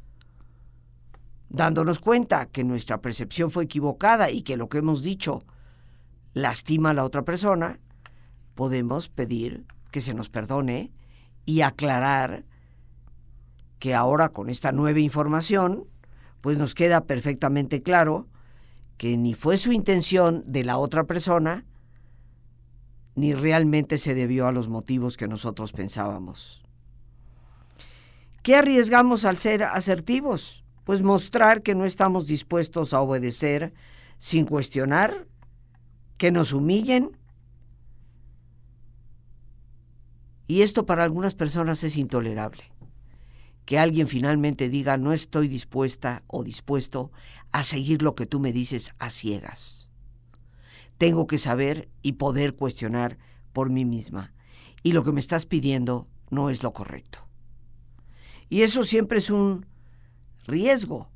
dándonos 1.48 2.00
cuenta 2.00 2.46
que 2.46 2.64
nuestra 2.64 3.00
percepción 3.00 3.52
fue 3.52 3.64
equivocada 3.64 4.32
y 4.32 4.42
que 4.42 4.56
lo 4.56 4.68
que 4.68 4.78
hemos 4.78 5.04
dicho 5.04 5.44
lastima 6.34 6.90
a 6.90 6.94
la 6.94 7.04
otra 7.04 7.22
persona, 7.22 7.78
podemos 8.56 9.08
pedir 9.08 9.64
que 9.92 10.00
se 10.00 10.14
nos 10.14 10.28
perdone 10.28 10.90
y 11.44 11.60
aclarar 11.60 12.44
que 13.78 13.94
ahora 13.94 14.30
con 14.30 14.50
esta 14.50 14.72
nueva 14.72 14.98
información, 14.98 15.86
pues 16.40 16.58
nos 16.58 16.74
queda 16.74 17.04
perfectamente 17.04 17.82
claro 17.82 18.26
que 18.96 19.16
ni 19.16 19.34
fue 19.34 19.58
su 19.58 19.70
intención 19.70 20.42
de 20.46 20.64
la 20.64 20.78
otra 20.78 21.04
persona, 21.04 21.64
ni 23.14 23.34
realmente 23.34 23.98
se 23.98 24.14
debió 24.14 24.48
a 24.48 24.52
los 24.52 24.68
motivos 24.68 25.16
que 25.16 25.28
nosotros 25.28 25.72
pensábamos. 25.72 26.64
¿Qué 28.42 28.56
arriesgamos 28.56 29.24
al 29.24 29.36
ser 29.36 29.64
asertivos? 29.64 30.64
Pues 30.84 31.02
mostrar 31.02 31.60
que 31.60 31.74
no 31.74 31.84
estamos 31.84 32.26
dispuestos 32.26 32.94
a 32.94 33.00
obedecer 33.00 33.74
sin 34.18 34.46
cuestionar, 34.46 35.26
que 36.16 36.30
nos 36.30 36.52
humillen. 36.52 37.16
Y 40.46 40.62
esto 40.62 40.86
para 40.86 41.04
algunas 41.04 41.34
personas 41.34 41.82
es 41.84 41.96
intolerable. 41.96 42.64
Que 43.64 43.78
alguien 43.78 44.06
finalmente 44.06 44.68
diga 44.68 44.96
no 44.96 45.12
estoy 45.12 45.48
dispuesta 45.48 46.22
o 46.28 46.44
dispuesto 46.44 47.10
a 47.52 47.62
seguir 47.62 48.02
lo 48.02 48.14
que 48.14 48.26
tú 48.26 48.38
me 48.38 48.52
dices 48.52 48.94
a 48.98 49.10
ciegas. 49.10 49.88
Tengo 50.98 51.26
que 51.26 51.38
saber 51.38 51.88
y 52.02 52.12
poder 52.12 52.54
cuestionar 52.54 53.18
por 53.52 53.70
mí 53.70 53.84
misma. 53.84 54.32
Y 54.82 54.92
lo 54.92 55.02
que 55.02 55.12
me 55.12 55.20
estás 55.20 55.46
pidiendo 55.46 56.06
no 56.30 56.48
es 56.48 56.62
lo 56.62 56.72
correcto. 56.72 57.26
Y 58.48 58.62
eso 58.62 58.84
siempre 58.84 59.18
es 59.18 59.30
un 59.30 59.66
riesgo. 60.46 61.08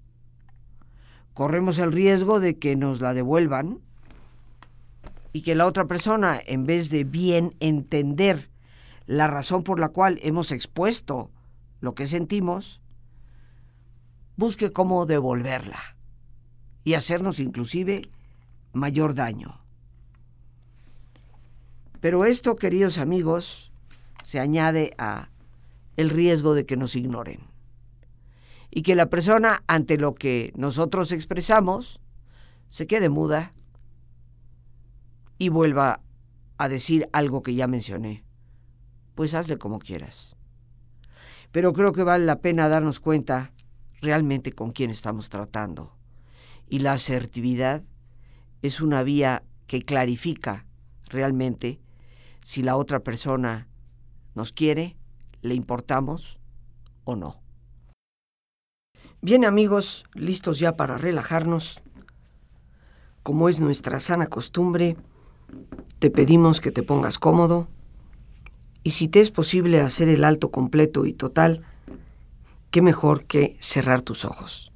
Corremos 1.34 1.78
el 1.78 1.92
riesgo 1.92 2.40
de 2.40 2.58
que 2.58 2.74
nos 2.74 3.00
la 3.00 3.14
devuelvan 3.14 3.80
y 5.32 5.42
que 5.42 5.54
la 5.54 5.66
otra 5.66 5.86
persona, 5.86 6.40
en 6.44 6.64
vez 6.64 6.90
de 6.90 7.04
bien 7.04 7.54
entender 7.60 8.49
la 9.10 9.26
razón 9.26 9.64
por 9.64 9.80
la 9.80 9.88
cual 9.88 10.20
hemos 10.22 10.52
expuesto 10.52 11.32
lo 11.80 11.96
que 11.96 12.06
sentimos, 12.06 12.80
busque 14.36 14.70
cómo 14.70 15.04
devolverla 15.04 15.80
y 16.84 16.94
hacernos 16.94 17.40
inclusive 17.40 18.02
mayor 18.72 19.16
daño. 19.16 19.64
Pero 21.98 22.24
esto, 22.24 22.54
queridos 22.54 22.98
amigos, 22.98 23.72
se 24.22 24.38
añade 24.38 24.94
a 24.96 25.28
el 25.96 26.08
riesgo 26.08 26.54
de 26.54 26.64
que 26.64 26.76
nos 26.76 26.94
ignoren 26.94 27.40
y 28.70 28.82
que 28.82 28.94
la 28.94 29.10
persona 29.10 29.64
ante 29.66 29.98
lo 29.98 30.14
que 30.14 30.52
nosotros 30.54 31.10
expresamos 31.10 32.00
se 32.68 32.86
quede 32.86 33.08
muda 33.08 33.54
y 35.36 35.48
vuelva 35.48 36.00
a 36.58 36.68
decir 36.68 37.08
algo 37.12 37.42
que 37.42 37.56
ya 37.56 37.66
mencioné. 37.66 38.29
Pues 39.20 39.34
hazle 39.34 39.58
como 39.58 39.80
quieras. 39.80 40.34
Pero 41.52 41.74
creo 41.74 41.92
que 41.92 42.04
vale 42.04 42.24
la 42.24 42.40
pena 42.40 42.70
darnos 42.70 43.00
cuenta 43.00 43.52
realmente 44.00 44.50
con 44.50 44.72
quién 44.72 44.88
estamos 44.88 45.28
tratando. 45.28 45.94
Y 46.70 46.78
la 46.78 46.94
asertividad 46.94 47.82
es 48.62 48.80
una 48.80 49.02
vía 49.02 49.42
que 49.66 49.82
clarifica 49.82 50.64
realmente 51.10 51.82
si 52.40 52.62
la 52.62 52.76
otra 52.76 53.00
persona 53.00 53.68
nos 54.34 54.52
quiere, 54.52 54.96
le 55.42 55.54
importamos 55.54 56.40
o 57.04 57.14
no. 57.14 57.42
Bien 59.20 59.44
amigos, 59.44 60.06
listos 60.14 60.58
ya 60.60 60.76
para 60.78 60.96
relajarnos. 60.96 61.82
Como 63.22 63.50
es 63.50 63.60
nuestra 63.60 64.00
sana 64.00 64.28
costumbre, 64.28 64.96
te 65.98 66.10
pedimos 66.10 66.62
que 66.62 66.70
te 66.70 66.82
pongas 66.82 67.18
cómodo 67.18 67.68
y 68.82 68.90
si 68.92 69.08
te 69.08 69.20
es 69.20 69.30
posible 69.30 69.80
hacer 69.80 70.08
el 70.08 70.24
alto 70.24 70.50
completo 70.50 71.06
y 71.06 71.12
total, 71.12 71.62
qué 72.70 72.82
mejor 72.82 73.24
que 73.24 73.56
cerrar 73.60 74.02
tus 74.02 74.24
ojos. 74.24 74.72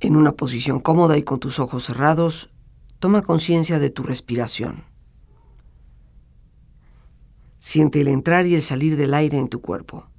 En 0.00 0.16
una 0.16 0.32
posición 0.32 0.80
cómoda 0.80 1.18
y 1.18 1.22
con 1.22 1.40
tus 1.40 1.58
ojos 1.58 1.84
cerrados, 1.84 2.50
toma 2.98 3.22
conciencia 3.22 3.78
de 3.78 3.90
tu 3.90 4.02
respiración. 4.02 4.84
Siente 7.58 8.00
el 8.00 8.08
entrar 8.08 8.46
y 8.46 8.54
el 8.54 8.62
salir 8.62 8.96
del 8.96 9.14
aire 9.14 9.38
en 9.38 9.48
tu 9.48 9.60
cuerpo 9.60 10.10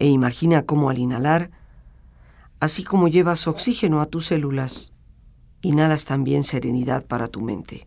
e 0.00 0.08
imagina 0.08 0.64
cómo 0.64 0.90
al 0.90 0.98
inhalar, 0.98 1.50
así 2.58 2.82
como 2.82 3.06
llevas 3.06 3.46
oxígeno 3.46 4.00
a 4.00 4.06
tus 4.06 4.26
células, 4.26 4.94
inhalas 5.60 6.06
también 6.06 6.42
serenidad 6.42 7.06
para 7.06 7.28
tu 7.28 7.42
mente. 7.42 7.86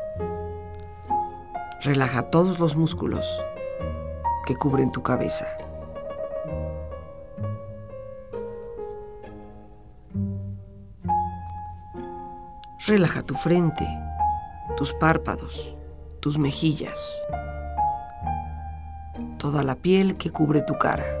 Relaja 1.83 2.23
todos 2.23 2.59
los 2.59 2.75
músculos 2.75 3.41
que 4.45 4.55
cubren 4.55 4.91
tu 4.91 5.03
cabeza. 5.03 5.47
Relaja 12.87 13.23
tu 13.23 13.35
frente, 13.35 13.87
tus 14.75 14.93
párpados, 14.93 15.75
tus 16.19 16.37
mejillas 16.37 17.25
toda 19.41 19.63
la 19.63 19.73
piel 19.73 20.17
que 20.17 20.29
cubre 20.29 20.61
tu 20.61 20.77
cara. 20.77 21.20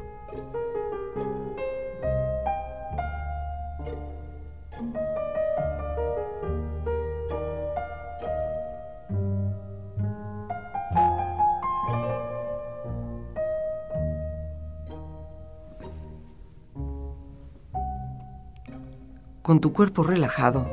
Con 19.51 19.59
tu 19.59 19.73
cuerpo 19.73 20.03
relajado 20.03 20.65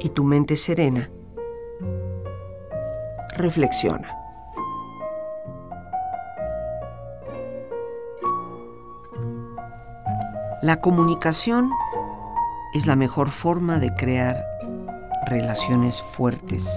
y 0.00 0.08
tu 0.08 0.24
mente 0.24 0.56
serena, 0.56 1.12
reflexiona. 3.36 4.18
La 10.60 10.80
comunicación 10.80 11.70
es 12.74 12.88
la 12.88 12.96
mejor 12.96 13.30
forma 13.30 13.78
de 13.78 13.94
crear 13.94 14.44
relaciones 15.26 16.02
fuertes. 16.02 16.68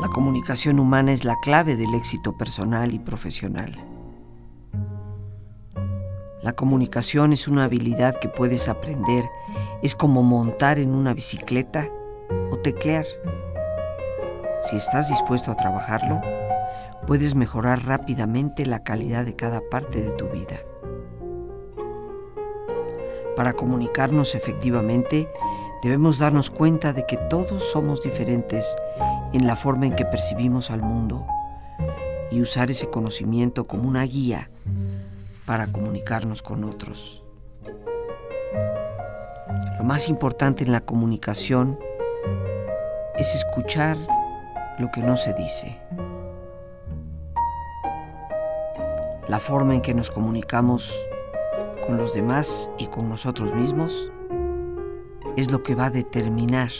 La 0.00 0.08
comunicación 0.08 0.80
humana 0.80 1.12
es 1.12 1.22
la 1.22 1.36
clave 1.38 1.76
del 1.76 1.94
éxito 1.94 2.36
personal 2.36 2.92
y 2.92 2.98
profesional. 2.98 3.85
La 6.46 6.52
comunicación 6.52 7.32
es 7.32 7.48
una 7.48 7.64
habilidad 7.64 8.20
que 8.20 8.28
puedes 8.28 8.68
aprender. 8.68 9.28
Es 9.82 9.96
como 9.96 10.22
montar 10.22 10.78
en 10.78 10.94
una 10.94 11.12
bicicleta 11.12 11.90
o 12.52 12.58
teclear. 12.58 13.04
Si 14.62 14.76
estás 14.76 15.08
dispuesto 15.08 15.50
a 15.50 15.56
trabajarlo, 15.56 16.20
puedes 17.04 17.34
mejorar 17.34 17.84
rápidamente 17.84 18.64
la 18.64 18.84
calidad 18.84 19.24
de 19.24 19.34
cada 19.34 19.60
parte 19.60 20.00
de 20.00 20.12
tu 20.12 20.28
vida. 20.28 20.60
Para 23.34 23.54
comunicarnos 23.54 24.36
efectivamente, 24.36 25.28
debemos 25.82 26.20
darnos 26.20 26.50
cuenta 26.50 26.92
de 26.92 27.06
que 27.06 27.16
todos 27.16 27.60
somos 27.72 28.04
diferentes 28.04 28.76
en 29.32 29.48
la 29.48 29.56
forma 29.56 29.86
en 29.86 29.96
que 29.96 30.04
percibimos 30.04 30.70
al 30.70 30.82
mundo 30.82 31.26
y 32.30 32.40
usar 32.40 32.70
ese 32.70 32.88
conocimiento 32.88 33.64
como 33.64 33.88
una 33.88 34.04
guía 34.04 34.48
para 35.46 35.68
comunicarnos 35.68 36.42
con 36.42 36.64
otros. 36.64 37.22
Lo 39.78 39.84
más 39.84 40.08
importante 40.08 40.64
en 40.64 40.72
la 40.72 40.80
comunicación 40.80 41.78
es 43.14 43.34
escuchar 43.34 43.96
lo 44.78 44.90
que 44.90 45.00
no 45.00 45.16
se 45.16 45.32
dice. 45.32 45.78
La 49.28 49.40
forma 49.40 49.74
en 49.74 49.80
que 49.80 49.94
nos 49.94 50.10
comunicamos 50.10 50.94
con 51.86 51.96
los 51.96 52.12
demás 52.12 52.70
y 52.78 52.88
con 52.88 53.08
nosotros 53.08 53.54
mismos 53.54 54.10
es 55.36 55.50
lo 55.50 55.62
que 55.62 55.74
va 55.74 55.86
a 55.86 55.90
determinar 55.90 56.70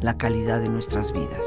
la 0.00 0.16
calidad 0.16 0.60
de 0.60 0.68
nuestras 0.68 1.12
vidas. 1.12 1.46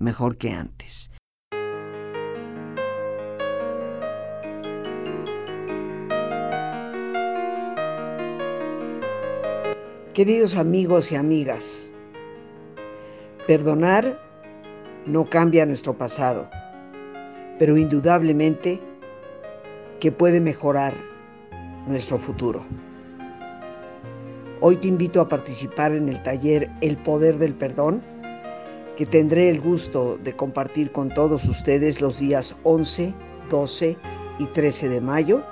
mejor 0.00 0.38
que 0.38 0.50
antes. 0.50 1.12
Queridos 10.14 10.56
amigos 10.56 11.12
y 11.12 11.16
amigas, 11.16 11.88
perdonar 13.46 14.20
no 15.06 15.28
cambia 15.30 15.64
nuestro 15.66 15.96
pasado, 15.96 16.50
pero 17.58 17.76
indudablemente 17.76 18.80
que 20.00 20.10
puede 20.10 20.40
mejorar 20.40 20.94
nuestro 21.86 22.18
futuro. 22.18 22.64
Hoy 24.60 24.76
te 24.76 24.88
invito 24.88 25.20
a 25.20 25.28
participar 25.28 25.92
en 25.92 26.08
el 26.08 26.22
taller 26.22 26.68
El 26.80 26.96
Poder 26.96 27.38
del 27.38 27.54
Perdón 27.54 28.02
que 28.96 29.06
tendré 29.06 29.50
el 29.50 29.60
gusto 29.60 30.18
de 30.22 30.34
compartir 30.34 30.92
con 30.92 31.08
todos 31.08 31.44
ustedes 31.44 32.00
los 32.00 32.18
días 32.18 32.54
11, 32.64 33.12
12 33.50 33.96
y 34.38 34.44
13 34.46 34.88
de 34.88 35.00
mayo, 35.00 35.42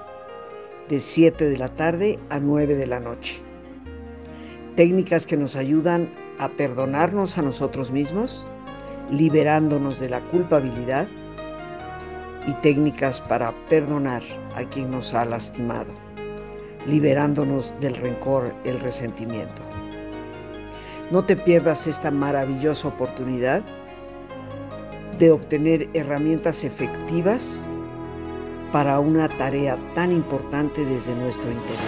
de 0.89 1.01
7 1.01 1.49
de 1.49 1.57
la 1.57 1.69
tarde 1.69 2.19
a 2.31 2.39
9 2.39 2.75
de 2.75 2.87
la 2.87 3.01
noche. 3.01 3.41
Técnicas 4.77 5.27
que 5.27 5.37
nos 5.37 5.57
ayudan 5.57 6.09
a 6.39 6.49
perdonarnos 6.49 7.37
a 7.37 7.43
nosotros 7.43 7.91
mismos, 7.91 8.47
liberándonos 9.11 9.99
de 9.99 10.11
la 10.11 10.21
culpabilidad 10.21 11.07
y 12.47 12.53
técnicas 12.63 13.21
para 13.21 13.53
perdonar 13.69 14.23
a 14.55 14.63
quien 14.65 14.91
nos 14.91 15.13
ha 15.15 15.25
lastimado, 15.25 15.93
liberándonos 16.87 17.75
del 17.81 17.97
rencor, 17.97 18.55
el 18.65 18.81
resentimiento. 18.81 19.63
No 21.11 21.25
te 21.25 21.37
pierdas 21.37 21.87
esta 21.87 22.11
maravillosa 22.11 22.89
oportunidad 22.89 23.63
de 25.19 25.31
obtener 25.31 25.89
herramientas 25.95 26.65
efectivas 26.65 27.67
para 28.73 29.01
una 29.01 29.27
tarea 29.29 29.79
tan 29.95 30.13
importante 30.13 30.85
desde 30.85 31.15
nuestro 31.15 31.51
interior. 31.51 31.79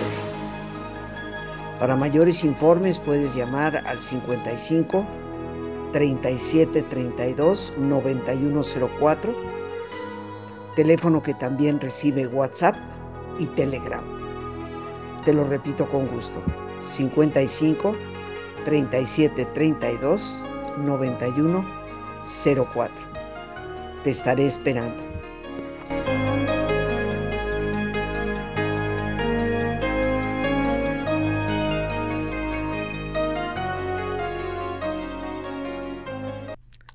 Para 1.79 1.97
mayores 1.97 2.43
informes 2.45 2.99
puedes 2.99 3.35
llamar 3.35 3.77
al 3.87 3.99
55 3.99 5.05
37 5.93 6.83
32 6.83 7.75
9104, 7.77 9.35
teléfono 10.77 11.23
que 11.23 11.35
también 11.35 11.79
recibe 11.79 12.27
WhatsApp 12.27 12.75
y 13.39 13.45
Telegram. 13.47 14.05
Te 15.27 15.35
lo 15.35 15.45
repito 15.45 15.87
con 15.87 16.07
gusto. 16.07 16.41
55 16.81 17.95
37 18.65 19.47
32 19.47 20.45
91 20.79 21.67
04. 22.73 22.95
Te 24.05 24.11
estaré 24.11 24.47
esperando. 24.47 25.03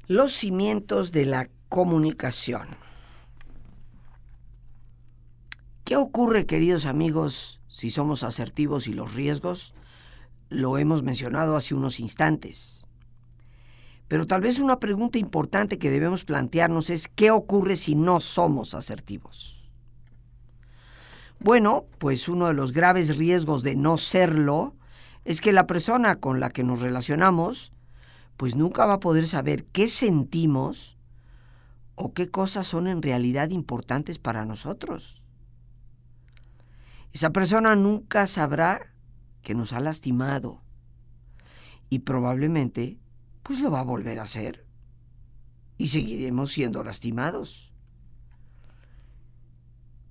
Los 0.08 0.34
cimientos 0.34 1.12
de 1.12 1.26
la 1.26 1.50
comunicación. 1.68 2.68
¿Qué 5.84 5.98
ocurre, 5.98 6.46
queridos 6.46 6.86
amigos, 6.86 7.60
si 7.68 7.90
somos 7.90 8.24
asertivos 8.24 8.88
y 8.88 8.94
los 8.94 9.14
riesgos? 9.14 9.74
Lo 10.50 10.78
hemos 10.78 11.04
mencionado 11.04 11.56
hace 11.56 11.76
unos 11.76 12.00
instantes. 12.00 12.88
Pero 14.08 14.28
tal 14.28 14.42
vez 14.42 14.60
una 14.60 14.80
pregunta 14.80 15.18
importante 15.18 15.80
que 15.80 15.90
debemos 15.90 16.26
plantearnos 16.26 16.90
es 16.90 17.08
¿qué 17.08 17.32
ocurre 17.32 17.76
si 17.76 17.96
no 17.96 18.20
somos 18.20 18.76
asertivos? 18.76 19.72
Bueno, 21.40 21.86
pues 21.98 22.28
uno 22.30 22.48
de 22.48 22.54
los 22.54 22.72
graves 22.72 23.18
riesgos 23.18 23.64
de 23.64 23.76
no 23.76 23.98
serlo 23.98 24.76
es 25.26 25.42
que 25.42 25.52
la 25.52 25.68
persona 25.68 26.16
con 26.18 26.40
la 26.40 26.50
que 26.50 26.64
nos 26.64 26.82
relacionamos 26.82 27.74
pues 28.38 28.56
nunca 28.56 28.86
va 28.86 28.94
a 28.94 29.00
poder 29.00 29.26
saber 29.26 29.66
qué 29.66 29.88
sentimos 29.88 30.98
o 31.96 32.14
qué 32.14 32.30
cosas 32.30 32.68
son 32.68 32.88
en 32.88 33.02
realidad 33.02 33.50
importantes 33.50 34.20
para 34.20 34.46
nosotros. 34.46 35.26
Esa 37.14 37.30
persona 37.30 37.76
nunca 37.76 38.28
sabrá 38.28 38.94
que 39.46 39.54
nos 39.54 39.72
ha 39.72 39.80
lastimado 39.80 40.62
y 41.90 42.00
probablemente 42.00 43.00
pues 43.44 43.62
lo 43.62 43.72
va 43.72 43.80
a 43.80 43.84
volver 43.84 44.20
a 44.20 44.24
hacer 44.24 44.66
y 45.78 45.90
seguiremos 45.90 46.52
siendo 46.52 46.84
lastimados. 46.84 47.72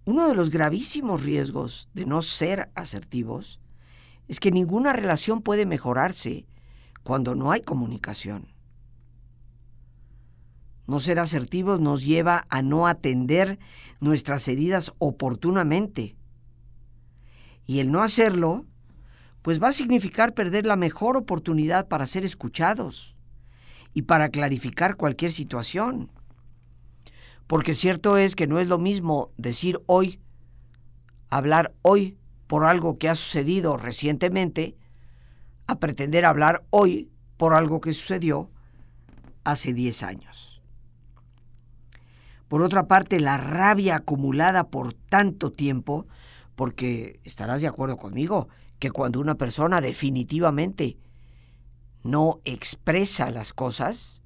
Uno 0.06 0.28
de 0.28 0.34
los 0.34 0.50
gravísimos 0.50 1.24
riesgos 1.24 1.88
de 1.94 2.06
no 2.06 2.22
ser 2.22 2.70
asertivos 2.76 3.60
es 4.28 4.38
que 4.38 4.52
ninguna 4.52 4.92
relación 4.92 5.42
puede 5.42 5.66
mejorarse 5.66 6.46
cuando 7.02 7.34
no 7.34 7.50
hay 7.50 7.60
comunicación. 7.60 8.54
No 10.86 11.00
ser 11.00 11.18
asertivos 11.18 11.80
nos 11.80 12.04
lleva 12.04 12.46
a 12.50 12.62
no 12.62 12.86
atender 12.86 13.58
nuestras 14.00 14.46
heridas 14.46 14.92
oportunamente. 14.98 16.14
Y 17.66 17.80
el 17.80 17.90
no 17.90 18.02
hacerlo, 18.02 18.66
pues 19.44 19.62
va 19.62 19.68
a 19.68 19.72
significar 19.72 20.32
perder 20.32 20.64
la 20.64 20.74
mejor 20.74 21.18
oportunidad 21.18 21.86
para 21.86 22.06
ser 22.06 22.24
escuchados 22.24 23.18
y 23.92 24.00
para 24.00 24.30
clarificar 24.30 24.96
cualquier 24.96 25.30
situación. 25.30 26.10
Porque 27.46 27.74
cierto 27.74 28.16
es 28.16 28.36
que 28.36 28.46
no 28.46 28.58
es 28.58 28.68
lo 28.68 28.78
mismo 28.78 29.32
decir 29.36 29.82
hoy, 29.84 30.18
hablar 31.28 31.74
hoy 31.82 32.16
por 32.46 32.64
algo 32.64 32.96
que 32.96 33.10
ha 33.10 33.14
sucedido 33.14 33.76
recientemente, 33.76 34.78
a 35.66 35.78
pretender 35.78 36.24
hablar 36.24 36.64
hoy 36.70 37.10
por 37.36 37.52
algo 37.52 37.82
que 37.82 37.92
sucedió 37.92 38.50
hace 39.44 39.74
10 39.74 40.04
años. 40.04 40.62
Por 42.48 42.62
otra 42.62 42.88
parte, 42.88 43.20
la 43.20 43.36
rabia 43.36 43.96
acumulada 43.96 44.70
por 44.70 44.94
tanto 44.94 45.52
tiempo, 45.52 46.06
porque 46.54 47.20
estarás 47.24 47.60
de 47.60 47.68
acuerdo 47.68 47.98
conmigo, 47.98 48.48
que 48.84 48.90
cuando 48.90 49.18
una 49.18 49.36
persona 49.36 49.80
definitivamente 49.80 50.98
no 52.02 52.42
expresa 52.44 53.30
las 53.30 53.54
cosas 53.54 54.20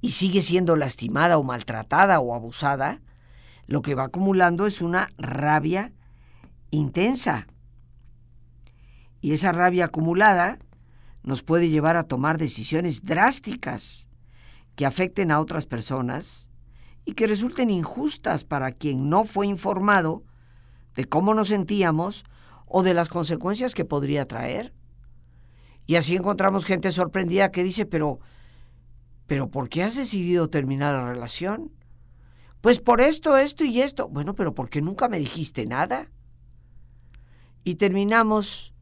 y 0.00 0.10
sigue 0.10 0.40
siendo 0.40 0.76
lastimada 0.76 1.36
o 1.36 1.42
maltratada 1.42 2.20
o 2.20 2.36
abusada, 2.36 3.00
lo 3.66 3.82
que 3.82 3.96
va 3.96 4.04
acumulando 4.04 4.66
es 4.66 4.82
una 4.82 5.08
rabia 5.18 5.92
intensa, 6.70 7.48
y 9.20 9.32
esa 9.32 9.50
rabia 9.50 9.86
acumulada 9.86 10.60
nos 11.24 11.42
puede 11.42 11.68
llevar 11.68 11.96
a 11.96 12.04
tomar 12.04 12.38
decisiones 12.38 13.04
drásticas 13.04 14.10
que 14.76 14.86
afecten 14.86 15.32
a 15.32 15.40
otras 15.40 15.66
personas 15.66 16.50
y 17.04 17.14
que 17.14 17.26
resulten 17.26 17.68
injustas 17.68 18.44
para 18.44 18.70
quien 18.70 19.08
no 19.08 19.24
fue 19.24 19.48
informado 19.48 20.22
de 20.94 21.04
cómo 21.04 21.34
nos 21.34 21.48
sentíamos 21.48 22.24
o 22.72 22.82
de 22.82 22.94
las 22.94 23.08
consecuencias 23.08 23.74
que 23.74 23.84
podría 23.84 24.26
traer. 24.26 24.72
Y 25.86 25.96
así 25.96 26.16
encontramos 26.16 26.64
gente 26.64 26.90
sorprendida 26.90 27.52
que 27.52 27.62
dice, 27.62 27.86
pero, 27.86 28.20
pero 29.26 29.50
¿por 29.50 29.68
qué 29.68 29.82
has 29.82 29.96
decidido 29.96 30.48
terminar 30.48 30.94
la 30.94 31.12
relación? 31.12 31.70
Pues 32.60 32.80
por 32.80 33.00
esto, 33.00 33.36
esto 33.36 33.64
y 33.64 33.82
esto. 33.82 34.08
Bueno, 34.08 34.34
pero 34.34 34.54
¿por 34.54 34.70
qué 34.70 34.80
nunca 34.80 35.08
me 35.08 35.18
dijiste 35.18 35.66
nada? 35.66 36.10
Y 37.64 37.74
terminamos 37.74 38.72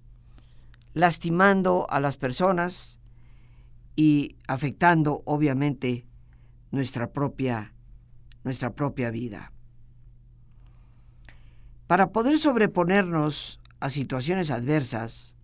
lastimando 0.93 1.87
a 1.91 2.01
las 2.01 2.17
personas 2.17 3.01
y 3.97 4.37
afectando 4.47 5.23
obviamente 5.25 6.07
nuestra 6.71 7.13
propia 7.13 7.75
nuestra 8.45 8.75
propia 8.75 9.11
vida. 9.11 9.53
Para 11.87 12.13
poder 12.13 12.39
sobreponernos 12.39 13.60
a 13.81 13.91
situaciones 13.91 14.51
adversas, 14.51 15.37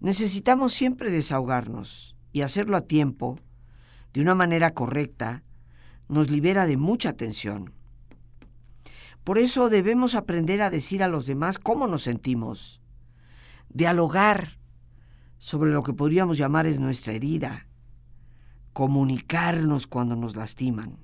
necesitamos 0.00 0.72
siempre 0.72 1.10
desahogarnos 1.10 2.16
y 2.32 2.42
hacerlo 2.42 2.76
a 2.76 2.82
tiempo, 2.82 3.38
de 4.12 4.20
una 4.20 4.34
manera 4.34 4.74
correcta, 4.74 5.42
nos 6.08 6.30
libera 6.30 6.66
de 6.66 6.76
mucha 6.76 7.14
tensión. 7.14 7.72
Por 9.24 9.38
eso 9.38 9.70
debemos 9.70 10.14
aprender 10.14 10.60
a 10.62 10.70
decir 10.70 11.02
a 11.02 11.08
los 11.08 11.26
demás 11.26 11.58
cómo 11.58 11.86
nos 11.86 12.02
sentimos, 12.02 12.80
dialogar 13.68 14.58
sobre 15.38 15.70
lo 15.70 15.82
que 15.82 15.94
podríamos 15.94 16.36
llamar 16.36 16.66
es 16.66 16.78
nuestra 16.78 17.14
herida, 17.14 17.66
comunicarnos 18.72 19.86
cuando 19.86 20.16
nos 20.16 20.36
lastiman. 20.36 20.98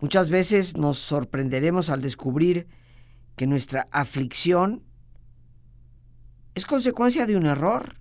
Muchas 0.00 0.28
veces 0.28 0.76
nos 0.76 0.98
sorprenderemos 0.98 1.88
al 1.90 2.02
descubrir 2.02 2.66
que 3.36 3.46
nuestra 3.46 3.88
aflicción 3.90 4.82
es 6.54 6.66
consecuencia 6.66 7.26
de 7.26 7.36
un 7.36 7.46
error 7.46 7.96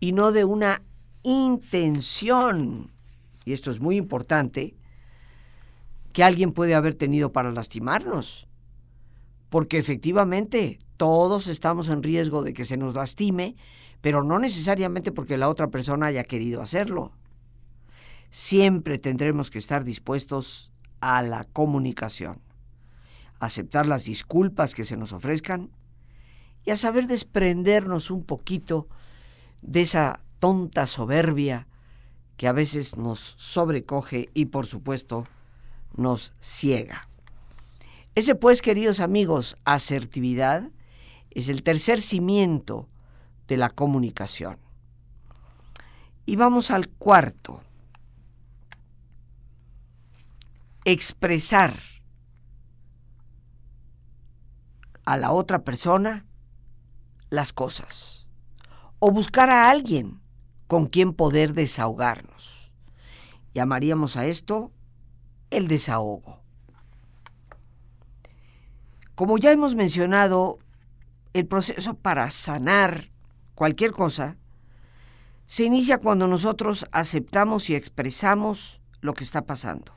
y 0.00 0.12
no 0.12 0.32
de 0.32 0.44
una 0.44 0.82
intención, 1.22 2.88
y 3.44 3.52
esto 3.52 3.70
es 3.70 3.80
muy 3.80 3.96
importante, 3.96 4.74
que 6.12 6.24
alguien 6.24 6.52
puede 6.52 6.74
haber 6.74 6.94
tenido 6.94 7.32
para 7.32 7.52
lastimarnos. 7.52 8.46
Porque 9.50 9.78
efectivamente 9.78 10.78
todos 10.96 11.46
estamos 11.46 11.88
en 11.88 12.02
riesgo 12.02 12.42
de 12.42 12.52
que 12.52 12.64
se 12.64 12.76
nos 12.76 12.94
lastime, 12.94 13.56
pero 14.00 14.22
no 14.22 14.38
necesariamente 14.38 15.12
porque 15.12 15.38
la 15.38 15.48
otra 15.48 15.68
persona 15.68 16.06
haya 16.06 16.24
querido 16.24 16.60
hacerlo. 16.60 17.12
Siempre 18.30 18.98
tendremos 18.98 19.50
que 19.50 19.58
estar 19.58 19.84
dispuestos 19.84 20.70
a 21.00 21.22
la 21.22 21.44
comunicación, 21.44 22.40
aceptar 23.40 23.86
las 23.86 24.04
disculpas 24.04 24.74
que 24.74 24.84
se 24.84 24.96
nos 24.96 25.12
ofrezcan 25.12 25.70
y 26.64 26.70
a 26.70 26.76
saber 26.76 27.06
desprendernos 27.06 28.10
un 28.10 28.24
poquito 28.24 28.88
de 29.62 29.80
esa 29.80 30.20
tonta 30.38 30.86
soberbia 30.86 31.66
que 32.36 32.46
a 32.46 32.52
veces 32.52 32.96
nos 32.96 33.18
sobrecoge 33.18 34.28
y 34.34 34.46
por 34.46 34.66
supuesto 34.66 35.24
nos 35.96 36.32
ciega. 36.40 37.08
Ese 38.14 38.34
pues, 38.34 38.62
queridos 38.62 39.00
amigos, 39.00 39.56
asertividad 39.64 40.70
es 41.30 41.48
el 41.48 41.62
tercer 41.62 42.00
cimiento 42.00 42.88
de 43.46 43.56
la 43.56 43.70
comunicación. 43.70 44.58
Y 46.26 46.36
vamos 46.36 46.70
al 46.70 46.88
cuarto. 46.88 47.62
Expresar 50.84 51.76
a 55.08 55.16
la 55.16 55.32
otra 55.32 55.64
persona 55.64 56.26
las 57.30 57.54
cosas. 57.54 58.26
O 58.98 59.10
buscar 59.10 59.48
a 59.48 59.70
alguien 59.70 60.20
con 60.66 60.86
quien 60.86 61.14
poder 61.14 61.54
desahogarnos. 61.54 62.74
Llamaríamos 63.54 64.18
a 64.18 64.26
esto 64.26 64.70
el 65.48 65.66
desahogo. 65.66 66.42
Como 69.14 69.38
ya 69.38 69.50
hemos 69.50 69.74
mencionado 69.74 70.58
el 71.32 71.46
proceso 71.46 71.94
para 71.94 72.28
sanar 72.28 73.10
cualquier 73.54 73.92
cosa 73.92 74.36
se 75.46 75.64
inicia 75.64 75.96
cuando 75.96 76.28
nosotros 76.28 76.84
aceptamos 76.92 77.70
y 77.70 77.74
expresamos 77.74 78.82
lo 79.00 79.14
que 79.14 79.24
está 79.24 79.46
pasando. 79.46 79.94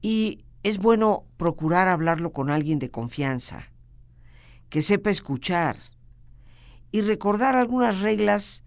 Y 0.00 0.38
es 0.62 0.78
bueno 0.78 1.24
procurar 1.36 1.88
hablarlo 1.88 2.32
con 2.32 2.50
alguien 2.50 2.78
de 2.78 2.90
confianza, 2.90 3.70
que 4.68 4.82
sepa 4.82 5.10
escuchar 5.10 5.76
y 6.90 7.00
recordar 7.02 7.56
algunas 7.56 8.00
reglas 8.00 8.64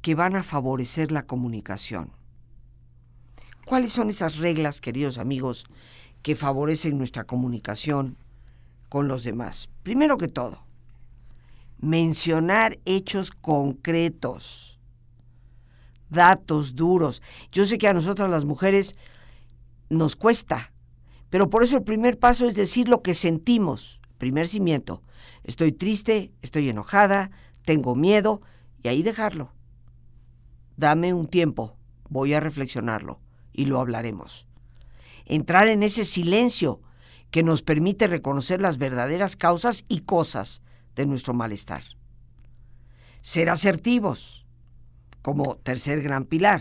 que 0.00 0.14
van 0.14 0.36
a 0.36 0.42
favorecer 0.42 1.12
la 1.12 1.26
comunicación. 1.26 2.12
¿Cuáles 3.64 3.92
son 3.92 4.10
esas 4.10 4.38
reglas, 4.38 4.80
queridos 4.80 5.18
amigos, 5.18 5.66
que 6.22 6.36
favorecen 6.36 6.98
nuestra 6.98 7.24
comunicación 7.24 8.16
con 8.88 9.08
los 9.08 9.24
demás. 9.24 9.68
Primero 9.82 10.18
que 10.18 10.28
todo, 10.28 10.64
mencionar 11.80 12.78
hechos 12.84 13.30
concretos, 13.30 14.78
datos 16.10 16.76
duros. 16.76 17.22
Yo 17.50 17.64
sé 17.64 17.78
que 17.78 17.88
a 17.88 17.94
nosotras 17.94 18.30
las 18.30 18.44
mujeres 18.44 18.94
nos 19.88 20.14
cuesta, 20.14 20.71
pero 21.32 21.48
por 21.48 21.62
eso 21.62 21.78
el 21.78 21.82
primer 21.82 22.18
paso 22.18 22.46
es 22.46 22.56
decir 22.56 22.90
lo 22.90 23.00
que 23.00 23.14
sentimos. 23.14 24.02
Primer 24.18 24.46
cimiento. 24.46 25.02
Estoy 25.44 25.72
triste, 25.72 26.30
estoy 26.42 26.68
enojada, 26.68 27.30
tengo 27.64 27.94
miedo, 27.94 28.42
y 28.82 28.88
ahí 28.88 29.02
dejarlo. 29.02 29.50
Dame 30.76 31.14
un 31.14 31.26
tiempo, 31.26 31.74
voy 32.10 32.34
a 32.34 32.40
reflexionarlo 32.40 33.18
y 33.50 33.64
lo 33.64 33.80
hablaremos. 33.80 34.46
Entrar 35.24 35.68
en 35.68 35.82
ese 35.82 36.04
silencio 36.04 36.82
que 37.30 37.42
nos 37.42 37.62
permite 37.62 38.08
reconocer 38.08 38.60
las 38.60 38.76
verdaderas 38.76 39.34
causas 39.34 39.86
y 39.88 40.00
cosas 40.00 40.60
de 40.96 41.06
nuestro 41.06 41.32
malestar. 41.32 41.82
Ser 43.22 43.48
asertivos, 43.48 44.44
como 45.22 45.56
tercer 45.62 46.02
gran 46.02 46.24
pilar. 46.24 46.60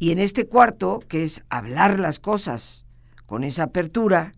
Y 0.00 0.10
en 0.10 0.18
este 0.18 0.48
cuarto, 0.48 0.98
que 1.06 1.22
es 1.22 1.44
hablar 1.48 2.00
las 2.00 2.18
cosas 2.18 2.83
con 3.26 3.44
esa 3.44 3.64
apertura 3.64 4.32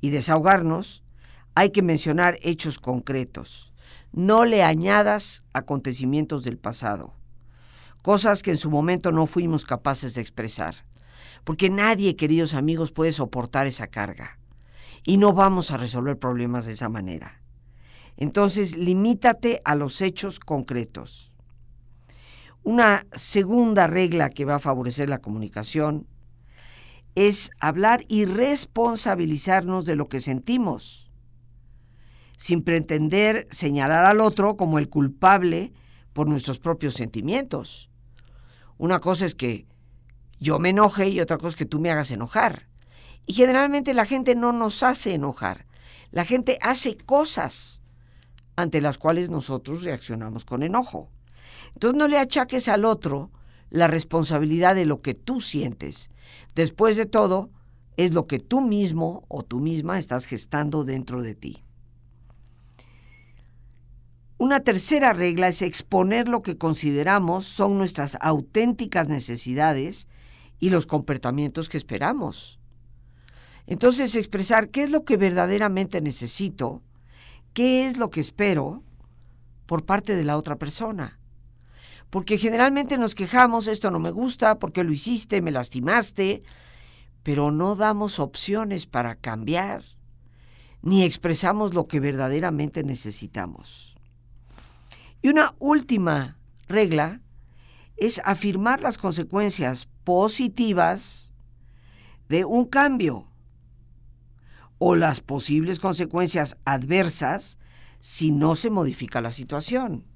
y 0.00 0.10
desahogarnos, 0.10 1.02
hay 1.54 1.70
que 1.70 1.82
mencionar 1.82 2.38
hechos 2.42 2.78
concretos. 2.78 3.72
No 4.12 4.44
le 4.44 4.62
añadas 4.62 5.44
acontecimientos 5.52 6.44
del 6.44 6.58
pasado, 6.58 7.14
cosas 8.02 8.42
que 8.42 8.50
en 8.50 8.56
su 8.56 8.70
momento 8.70 9.12
no 9.12 9.26
fuimos 9.26 9.64
capaces 9.64 10.14
de 10.14 10.20
expresar. 10.20 10.84
Porque 11.44 11.70
nadie, 11.70 12.14
queridos 12.14 12.54
amigos, 12.54 12.92
puede 12.92 13.12
soportar 13.12 13.66
esa 13.66 13.88
carga. 13.88 14.38
Y 15.04 15.16
no 15.16 15.32
vamos 15.32 15.70
a 15.70 15.76
resolver 15.76 16.18
problemas 16.18 16.66
de 16.66 16.72
esa 16.72 16.88
manera. 16.88 17.40
Entonces, 18.16 18.76
limítate 18.76 19.60
a 19.64 19.74
los 19.74 20.00
hechos 20.00 20.38
concretos. 20.38 21.34
Una 22.62 23.04
segunda 23.12 23.88
regla 23.88 24.30
que 24.30 24.44
va 24.44 24.56
a 24.56 24.60
favorecer 24.60 25.08
la 25.08 25.18
comunicación 25.18 26.06
es 27.14 27.50
hablar 27.60 28.04
y 28.08 28.24
responsabilizarnos 28.24 29.84
de 29.84 29.96
lo 29.96 30.06
que 30.06 30.20
sentimos, 30.20 31.10
sin 32.36 32.62
pretender 32.62 33.46
señalar 33.50 34.04
al 34.04 34.20
otro 34.20 34.56
como 34.56 34.78
el 34.78 34.88
culpable 34.88 35.72
por 36.12 36.28
nuestros 36.28 36.58
propios 36.58 36.94
sentimientos. 36.94 37.90
Una 38.78 38.98
cosa 38.98 39.26
es 39.26 39.34
que 39.34 39.66
yo 40.40 40.58
me 40.58 40.70
enoje 40.70 41.08
y 41.08 41.20
otra 41.20 41.36
cosa 41.38 41.48
es 41.48 41.56
que 41.56 41.66
tú 41.66 41.78
me 41.78 41.90
hagas 41.90 42.10
enojar. 42.10 42.68
Y 43.26 43.34
generalmente 43.34 43.94
la 43.94 44.06
gente 44.06 44.34
no 44.34 44.52
nos 44.52 44.82
hace 44.82 45.14
enojar. 45.14 45.66
La 46.10 46.24
gente 46.24 46.58
hace 46.60 46.96
cosas 46.96 47.80
ante 48.56 48.80
las 48.80 48.98
cuales 48.98 49.30
nosotros 49.30 49.84
reaccionamos 49.84 50.44
con 50.44 50.62
enojo. 50.62 51.10
Entonces 51.74 51.98
no 51.98 52.08
le 52.08 52.18
achaques 52.18 52.68
al 52.68 52.84
otro 52.84 53.30
la 53.70 53.86
responsabilidad 53.86 54.74
de 54.74 54.84
lo 54.84 54.98
que 54.98 55.14
tú 55.14 55.40
sientes. 55.40 56.10
Después 56.54 56.96
de 56.96 57.06
todo, 57.06 57.50
es 57.96 58.14
lo 58.14 58.26
que 58.26 58.38
tú 58.38 58.60
mismo 58.60 59.24
o 59.28 59.42
tú 59.42 59.60
misma 59.60 59.98
estás 59.98 60.26
gestando 60.26 60.84
dentro 60.84 61.22
de 61.22 61.34
ti. 61.34 61.64
Una 64.38 64.60
tercera 64.60 65.12
regla 65.12 65.48
es 65.48 65.62
exponer 65.62 66.26
lo 66.26 66.42
que 66.42 66.58
consideramos 66.58 67.46
son 67.46 67.78
nuestras 67.78 68.18
auténticas 68.20 69.08
necesidades 69.08 70.08
y 70.58 70.70
los 70.70 70.86
comportamientos 70.86 71.68
que 71.68 71.76
esperamos. 71.76 72.58
Entonces, 73.66 74.16
expresar 74.16 74.70
qué 74.70 74.82
es 74.82 74.90
lo 74.90 75.04
que 75.04 75.16
verdaderamente 75.16 76.00
necesito, 76.00 76.82
qué 77.52 77.86
es 77.86 77.98
lo 77.98 78.10
que 78.10 78.20
espero 78.20 78.82
por 79.66 79.84
parte 79.84 80.16
de 80.16 80.24
la 80.24 80.36
otra 80.36 80.56
persona. 80.56 81.20
Porque 82.12 82.36
generalmente 82.36 82.98
nos 82.98 83.14
quejamos, 83.14 83.68
esto 83.68 83.90
no 83.90 83.98
me 83.98 84.10
gusta, 84.10 84.58
porque 84.58 84.84
lo 84.84 84.92
hiciste, 84.92 85.40
me 85.40 85.50
lastimaste, 85.50 86.42
pero 87.22 87.50
no 87.50 87.74
damos 87.74 88.18
opciones 88.18 88.84
para 88.84 89.14
cambiar, 89.14 89.82
ni 90.82 91.04
expresamos 91.04 91.72
lo 91.72 91.84
que 91.84 92.00
verdaderamente 92.00 92.84
necesitamos. 92.84 93.96
Y 95.22 95.30
una 95.30 95.54
última 95.58 96.36
regla 96.68 97.22
es 97.96 98.20
afirmar 98.26 98.82
las 98.82 98.98
consecuencias 98.98 99.88
positivas 100.04 101.32
de 102.28 102.44
un 102.44 102.66
cambio 102.66 103.26
o 104.76 104.96
las 104.96 105.22
posibles 105.22 105.80
consecuencias 105.80 106.58
adversas 106.66 107.58
si 108.00 108.32
no 108.32 108.54
se 108.54 108.68
modifica 108.68 109.22
la 109.22 109.30
situación. 109.30 110.11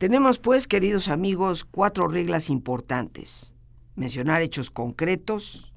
Tenemos 0.00 0.38
pues, 0.38 0.66
queridos 0.66 1.08
amigos, 1.08 1.66
cuatro 1.66 2.08
reglas 2.08 2.48
importantes. 2.48 3.54
Mencionar 3.96 4.40
hechos 4.40 4.70
concretos, 4.70 5.74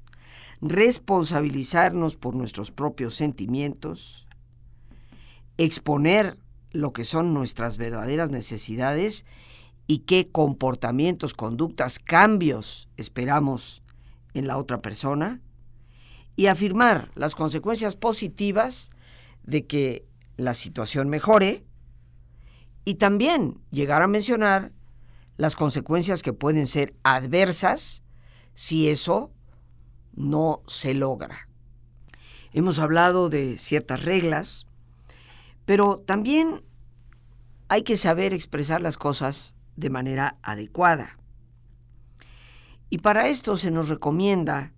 responsabilizarnos 0.62 2.16
por 2.16 2.34
nuestros 2.34 2.70
propios 2.70 3.16
sentimientos, 3.16 4.26
exponer 5.58 6.38
lo 6.70 6.94
que 6.94 7.04
son 7.04 7.34
nuestras 7.34 7.76
verdaderas 7.76 8.30
necesidades 8.30 9.26
y 9.86 9.98
qué 9.98 10.30
comportamientos, 10.32 11.34
conductas, 11.34 11.98
cambios 11.98 12.88
esperamos 12.96 13.82
en 14.32 14.46
la 14.46 14.56
otra 14.56 14.78
persona, 14.78 15.42
y 16.34 16.46
afirmar 16.46 17.10
las 17.14 17.34
consecuencias 17.34 17.94
positivas 17.94 18.90
de 19.42 19.66
que 19.66 20.06
la 20.38 20.54
situación 20.54 21.10
mejore 21.10 21.66
y 22.84 22.96
también 22.96 23.60
llegar 23.70 24.02
a 24.02 24.08
mencionar 24.08 24.72
las 25.36 25.56
consecuencias 25.56 26.22
que 26.22 26.32
pueden 26.32 26.66
ser 26.66 26.94
adversas 27.02 28.04
si 28.54 28.88
eso 28.88 29.32
no 30.14 30.62
se 30.66 30.94
logra. 30.94 31.48
Hemos 32.52 32.78
hablado 32.78 33.30
de 33.30 33.56
ciertas 33.56 34.04
reglas, 34.04 34.66
pero 35.64 35.98
también 35.98 36.62
hay 37.68 37.82
que 37.82 37.96
saber 37.96 38.32
expresar 38.32 38.80
las 38.80 38.96
cosas 38.96 39.56
de 39.76 39.90
manera 39.90 40.38
adecuada. 40.42 41.18
Y 42.90 42.98
para 42.98 43.28
esto 43.28 43.56
se 43.56 43.72
nos 43.72 43.88
recomienda 43.88 44.72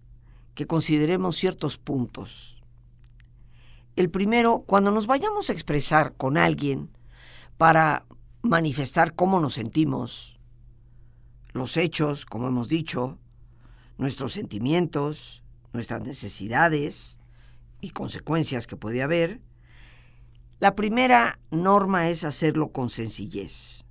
que 0.55 0.67
consideremos 0.67 1.37
ciertos 1.37 1.77
puntos. 1.77 2.63
El 3.95 4.11
primero, 4.11 4.65
cuando 4.67 4.91
nos 4.91 5.07
vayamos 5.07 5.51
a 5.51 5.53
expresar 5.53 6.15
con 6.17 6.39
alguien 6.39 6.96
para 7.59 8.07
manifestar 8.43 9.15
cómo 9.15 9.41
nos 9.41 9.55
sentimos, 9.55 10.39
los 11.53 11.77
hechos, 11.77 12.27
como 12.27 12.49
hemos 12.49 12.69
dicho, 12.69 13.19
nuestros 13.99 14.33
sentimientos, 14.33 15.43
nuestras 15.73 16.03
necesidades 16.03 17.19
y 17.81 17.91
consecuencias 17.91 18.67
que 18.67 18.77
puede 18.77 19.03
haber, 19.03 19.41
la 20.59 20.75
primera 20.75 21.39
norma 21.51 22.09
es 22.09 22.25
hacerlo 22.25 22.73
con 22.73 22.89
sencillez. 22.89 23.85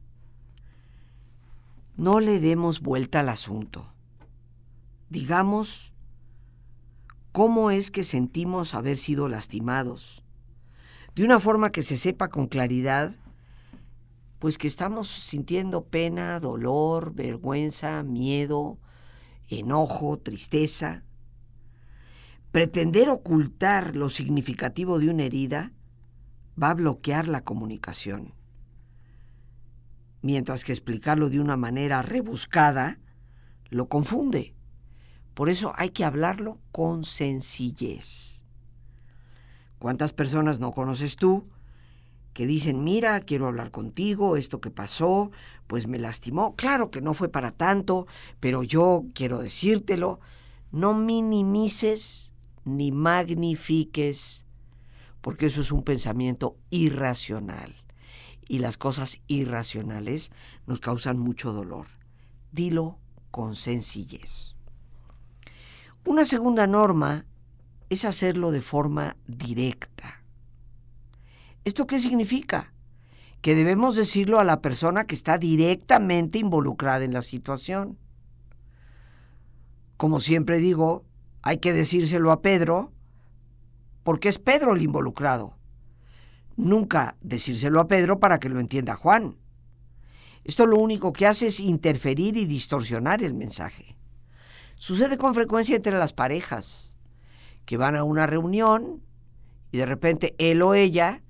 No 1.95 2.19
le 2.19 2.39
demos 2.39 2.81
vuelta 2.81 3.21
al 3.21 3.29
asunto. 3.29 3.91
Digamos 5.09 5.93
cómo 7.31 7.71
es 7.71 7.91
que 7.91 8.03
sentimos 8.03 8.73
haber 8.73 8.97
sido 8.97 9.27
lastimados, 9.27 10.23
de 11.15 11.23
una 11.23 11.39
forma 11.39 11.69
que 11.69 11.83
se 11.83 11.97
sepa 11.97 12.29
con 12.29 12.47
claridad, 12.47 13.15
pues 14.45 14.59
que 14.59 14.67
estamos 14.67 15.07
sintiendo 15.07 15.85
pena, 15.85 16.39
dolor, 16.39 17.15
vergüenza, 17.15 18.03
miedo, 18.03 18.77
enojo, 19.47 20.19
tristeza. 20.19 21.03
Pretender 22.51 23.09
ocultar 23.09 23.95
lo 23.95 24.07
significativo 24.07 24.99
de 24.99 25.09
una 25.09 25.23
herida 25.23 25.71
va 26.61 26.69
a 26.69 26.73
bloquear 26.75 27.27
la 27.27 27.43
comunicación, 27.43 28.35
mientras 30.21 30.63
que 30.63 30.73
explicarlo 30.73 31.31
de 31.31 31.39
una 31.39 31.57
manera 31.57 32.03
rebuscada 32.03 32.99
lo 33.71 33.89
confunde. 33.89 34.53
Por 35.33 35.49
eso 35.49 35.73
hay 35.75 35.89
que 35.89 36.05
hablarlo 36.05 36.59
con 36.71 37.03
sencillez. 37.03 38.45
¿Cuántas 39.79 40.13
personas 40.13 40.59
no 40.59 40.71
conoces 40.71 41.15
tú 41.15 41.49
que 42.35 42.45
dicen, 42.45 42.83
mira, 42.83 43.21
quiero 43.21 43.47
hablar 43.47 43.71
contigo, 43.71 44.35
esto 44.35 44.59
que 44.59 44.69
pasó, 44.69 45.31
pues 45.67 45.87
me 45.87 45.99
lastimó? 45.99 46.53
Claro 46.57 46.91
que 46.91 46.99
no 46.99 47.13
fue 47.13 47.29
para 47.29 47.51
tanto, 47.51 48.07
pero 48.41 48.61
yo 48.61 49.05
quiero 49.13 49.39
decírtelo. 49.39 50.19
No 50.69 50.93
minimices 50.93 52.33
ni 52.65 52.91
magnifiques, 52.91 54.45
porque 55.21 55.45
eso 55.45 55.61
es 55.61 55.71
un 55.71 55.83
pensamiento 55.83 56.57
irracional. 56.71 57.73
Y 58.49 58.59
las 58.59 58.77
cosas 58.77 59.21
irracionales 59.27 60.29
nos 60.67 60.81
causan 60.81 61.17
mucho 61.17 61.53
dolor. 61.53 61.85
Dilo 62.51 62.99
con 63.31 63.55
sencillez. 63.55 64.57
Una 66.03 66.25
segunda 66.25 66.67
norma 66.67 67.25
es 67.89 68.03
hacerlo 68.03 68.51
de 68.51 68.59
forma 68.59 69.15
directa. 69.25 70.24
¿Esto 71.65 71.85
qué 71.85 71.99
significa? 71.99 72.71
que 73.45 73.53
debemos 73.53 73.95
decirlo 73.95 74.39
a 74.39 74.43
la 74.43 74.59
persona 74.59 75.05
que 75.05 75.13
está 75.13 75.37
directamente 75.37 76.39
involucrada 76.39 77.05
en 77.05 77.13
la 77.13 77.21
situación. 77.21 77.95
Como 79.97 80.19
siempre 80.19 80.57
digo, 80.57 81.05
hay 81.43 81.59
que 81.59 81.71
decírselo 81.71 82.31
a 82.31 82.41
Pedro 82.41 82.91
porque 84.01 84.29
es 84.29 84.39
Pedro 84.39 84.73
el 84.73 84.81
involucrado. 84.81 85.59
Nunca 86.57 87.17
decírselo 87.21 87.79
a 87.79 87.87
Pedro 87.87 88.19
para 88.19 88.39
que 88.39 88.49
lo 88.49 88.59
entienda 88.59 88.95
Juan. 88.95 89.37
Esto 90.43 90.65
lo 90.65 90.79
único 90.79 91.13
que 91.13 91.27
hace 91.27 91.45
es 91.45 91.59
interferir 91.59 92.37
y 92.37 92.45
distorsionar 92.45 93.21
el 93.21 93.35
mensaje. 93.35 93.95
Sucede 94.73 95.19
con 95.19 95.35
frecuencia 95.35 95.75
entre 95.75 95.99
las 95.99 96.13
parejas, 96.13 96.97
que 97.67 97.77
van 97.77 97.95
a 97.95 98.03
una 98.03 98.25
reunión 98.25 99.03
y 99.71 99.77
de 99.77 99.85
repente 99.85 100.33
él 100.39 100.63
o 100.63 100.73
ella 100.73 101.21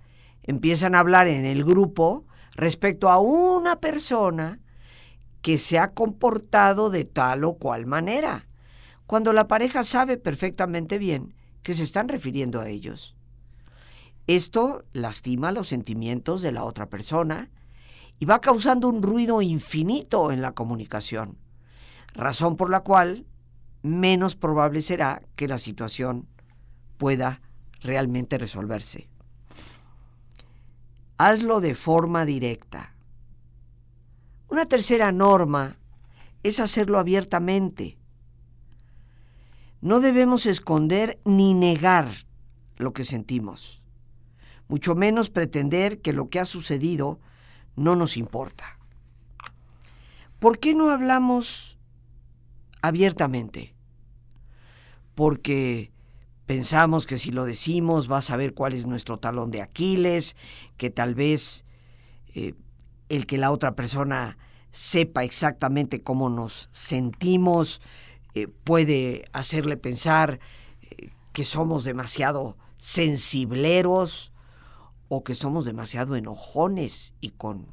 empiezan 0.46 0.96
a 0.96 1.00
hablar 1.00 1.28
en 1.28 1.46
el 1.46 1.64
grupo 1.64 2.26
respecto 2.56 3.10
a 3.10 3.20
una 3.20 3.80
persona 3.80 4.60
que 5.41 5.58
se 5.58 5.78
ha 5.78 5.93
comportado 5.93 6.89
de 6.89 7.04
tal 7.04 7.43
o 7.43 7.56
cual 7.56 7.86
manera, 7.86 8.48
cuando 9.06 9.34
la 9.34 9.48
pareja 9.48 9.84
sabe 9.84 10.18
perfectamente 10.18 10.98
bien 10.98 11.36
que 11.62 11.74
se 11.74 11.84
están 11.84 12.08
refiriendo 12.08 12.62
a 12.62 12.70
ellos. 12.70 13.16
Esto 14.28 14.86
lastima 14.93 15.52
los 15.52 15.68
sentimientos 15.68 16.41
de 16.41 16.52
la 16.52 16.64
otra 16.64 16.89
persona 16.89 17.52
y 18.18 18.26
va 18.26 18.41
causando 18.41 18.88
un 18.88 19.04
ruido 19.04 19.41
infinito 19.41 20.32
en 20.32 20.41
la 20.41 20.54
comunicación, 20.54 21.38
razón 22.14 22.56
por 22.56 22.70
la 22.70 22.80
cual 22.80 23.26
menos 23.84 24.36
probable 24.36 24.82
será 24.82 25.22
que 25.36 25.48
la 25.48 25.60
situación 25.60 26.28
pueda 26.98 27.41
realmente 27.82 28.38
resolverse. 28.38 29.10
Hazlo 31.18 31.61
de 31.61 31.76
forma 31.76 32.26
directa. 32.26 32.93
Una 34.49 34.66
tercera 34.66 35.11
norma 35.11 35.78
es 36.43 36.59
hacerlo 36.59 36.99
abiertamente. 36.99 37.97
No 39.82 39.99
debemos 40.01 40.45
esconder 40.45 41.20
ni 41.24 41.53
negar 41.53 42.09
lo 42.78 42.91
que 42.91 43.03
sentimos, 43.03 43.84
mucho 44.68 44.95
menos 44.95 45.30
pretender 45.30 46.01
que 46.01 46.11
lo 46.11 46.28
que 46.28 46.39
ha 46.39 46.45
sucedido 46.45 47.20
no 47.76 47.95
nos 47.95 48.18
importa. 48.18 48.78
¿Por 50.39 50.59
qué 50.59 50.76
no 50.76 50.89
hablamos 50.89 51.78
abiertamente? 52.82 53.74
Porque 55.13 55.91
pensamos 56.46 57.06
que 57.08 57.18
si 57.18 57.32
lo 57.32 57.46
decimos 57.46 58.08
vas 58.08 58.30
a 58.30 58.38
ver 58.38 58.54
cuál 58.54 58.74
es 58.74 58.86
nuestro 58.86 59.18
talón 59.18 59.52
de 59.52 59.62
Aquiles, 59.62 60.36
que 60.78 60.89
tal 60.89 61.16
vez 61.16 61.66
eh, 62.34 62.54
el 63.10 63.26
que 63.26 63.38
la 63.38 63.52
otra 63.52 63.76
persona 63.76 64.38
sepa 64.72 65.24
exactamente 65.24 66.04
cómo 66.04 66.30
nos 66.30 66.70
sentimos 66.72 67.82
eh, 68.34 68.48
puede 68.48 69.26
hacerle 69.32 69.78
pensar 69.78 70.39
eh, 70.82 71.12
que 71.32 71.46
somos 71.46 71.84
demasiado 71.84 72.58
sensibleros 72.78 74.34
o 75.08 75.24
que 75.24 75.36
somos 75.36 75.66
demasiado 75.66 76.16
enojones 76.16 77.14
y 77.22 77.32
con 77.32 77.68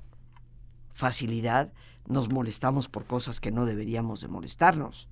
facilidad 0.93 1.73
nos 2.07 2.31
molestamos 2.33 2.89
por 2.89 3.07
cosas 3.07 3.41
que 3.41 3.51
no 3.51 3.65
deberíamos 3.65 4.21
de 4.21 4.29
molestarnos. 4.29 5.09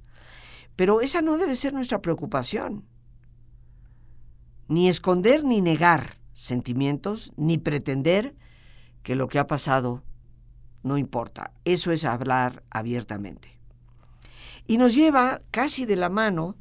Pero 0.77 1.01
esa 1.01 1.23
no 1.23 1.39
debe 1.39 1.57
ser 1.57 1.73
nuestra 1.73 2.01
preocupación. 2.01 2.85
Ni 4.71 4.89
esconder 4.89 5.43
ni 5.43 5.61
negar 5.61 6.21
sentimientos, 6.33 7.33
ni 7.37 7.59
pretender 7.59 8.37
que 9.03 9.16
lo 9.16 9.27
que 9.27 9.41
ha 9.41 9.49
pasado 9.49 10.05
no 10.85 10.97
importa. 10.97 11.53
Eso 11.64 11.91
es 11.91 12.05
hablar 12.05 12.62
abiertamente. 12.71 13.59
Y 14.68 14.79
nos 14.79 14.95
lleva 14.95 15.41
casi 15.51 15.87
de 15.87 15.97
la 15.97 16.09
mano 16.09 16.57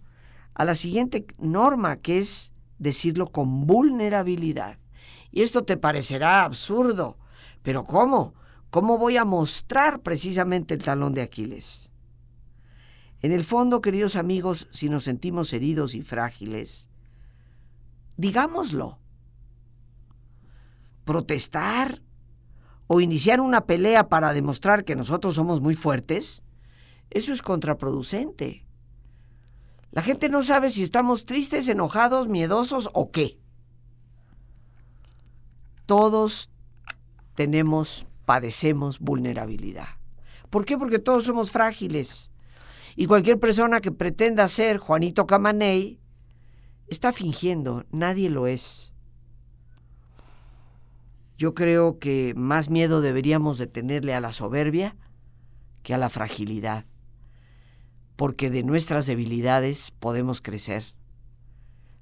a 0.55 0.65
la 0.65 0.73
siguiente 0.73 1.27
norma, 1.37 1.97
que 1.97 2.17
es 2.17 2.51
decirlo 2.79 3.27
con 3.27 3.67
vulnerabilidad. 3.67 4.79
Y 5.29 5.43
esto 5.43 5.63
te 5.63 5.77
parecerá 5.77 6.45
absurdo, 6.45 7.19
pero 7.61 7.83
¿cómo? 7.83 8.33
¿Cómo 8.71 8.97
voy 8.97 9.17
a 9.17 9.23
mostrar 9.23 10.01
precisamente 10.01 10.73
el 10.73 10.83
talón 10.83 11.13
de 11.13 11.21
Aquiles? 11.21 11.91
En 13.21 13.33
el 13.33 13.43
fondo, 13.43 13.81
queridos 13.81 14.15
amigos, 14.15 14.67
si 14.71 14.89
nos 14.89 15.03
sentimos 15.03 15.53
heridos 15.53 15.93
y 15.93 16.01
frágiles, 16.01 16.89
digámoslo. 18.19 18.99
Protestar 21.05 22.01
o 22.87 23.01
iniciar 23.01 23.39
una 23.39 23.65
pelea 23.65 24.09
para 24.09 24.33
demostrar 24.33 24.83
que 24.83 24.95
nosotros 24.95 25.35
somos 25.35 25.61
muy 25.61 25.73
fuertes, 25.73 26.43
eso 27.09 27.33
es 27.33 27.41
contraproducente. 27.41 28.65
La 29.91 30.03
gente 30.03 30.29
no 30.29 30.43
sabe 30.43 30.69
si 30.69 30.83
estamos 30.83 31.25
tristes, 31.25 31.67
enojados, 31.67 32.27
miedosos 32.27 32.89
o 32.93 33.09
qué 33.09 33.39
todos 35.89 36.51
tenemos, 37.33 38.05
padecemos 38.25 38.99
vulnerabilidad. 38.99 39.87
¿Por 40.51 40.63
qué? 40.63 40.77
Porque 40.77 40.99
todos 40.99 41.23
somos 41.23 41.49
frágiles. 41.49 42.29
Y 42.95 43.07
cualquier 43.07 43.39
persona 43.39 43.81
que 43.81 43.91
pretenda 43.91 44.47
ser 44.49 44.77
Juanito 44.77 45.25
Camaney 45.25 45.98
está 46.89 47.11
fingiendo, 47.13 47.85
nadie 47.91 48.29
lo 48.29 48.47
es. 48.47 48.93
Yo 51.37 51.53
creo 51.53 51.99
que 51.99 52.33
más 52.35 52.69
miedo 52.69 53.01
deberíamos 53.01 53.57
de 53.57 53.67
tenerle 53.67 54.13
a 54.13 54.19
la 54.19 54.31
soberbia 54.33 54.97
que 55.83 55.93
a 55.93 55.97
la 55.97 56.09
fragilidad, 56.09 56.85
porque 58.15 58.49
de 58.49 58.63
nuestras 58.63 59.05
debilidades 59.05 59.91
podemos 59.91 60.41
crecer. 60.41 60.83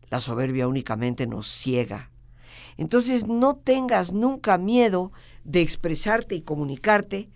La 0.09 0.19
soberbia 0.19 0.67
únicamente 0.67 1.27
nos 1.27 1.47
ciega 1.47 2.09
entonces 2.77 3.27
no 3.27 3.55
tengas 3.55 4.13
nunca 4.13 4.57
miedo 4.57 5.11
de 5.43 5.61
expresarte 5.61 6.35
y 6.35 6.43
comunicarte 6.43 7.29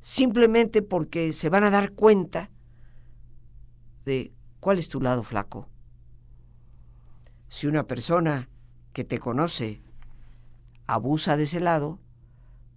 simplemente 0.00 0.82
porque 0.82 1.32
se 1.32 1.50
van 1.50 1.64
a 1.64 1.70
dar 1.70 1.92
cuenta 1.92 2.50
de 4.04 4.32
cuál 4.60 4.78
es 4.78 4.88
tu 4.88 5.00
lado 5.00 5.22
flaco. 5.22 5.68
Si 7.48 7.66
una 7.66 7.86
persona 7.86 8.48
que 8.92 9.04
te 9.04 9.18
conoce 9.18 9.82
abusa 10.86 11.36
de 11.36 11.44
ese 11.44 11.60
lado, 11.60 12.00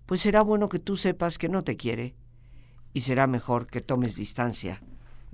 pues 0.06 0.22
será 0.22 0.42
bueno 0.42 0.70
que 0.70 0.80
tú 0.80 0.96
sepas 0.96 1.38
que 1.38 1.50
no 1.50 1.62
te 1.62 1.78
quiere 1.78 2.16
y 2.94 3.02
será 3.02 3.28
mejor 3.28 3.68
que 3.68 3.82
tomes 3.82 4.16
distancia 4.16 4.82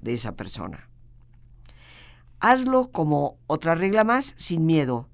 de 0.01 0.13
esa 0.13 0.36
persona. 0.36 0.89
Hazlo 2.39 2.91
como 2.91 3.38
otra 3.47 3.75
regla 3.75 4.03
más, 4.03 4.33
sin 4.38 4.65
miedo, 4.65 5.09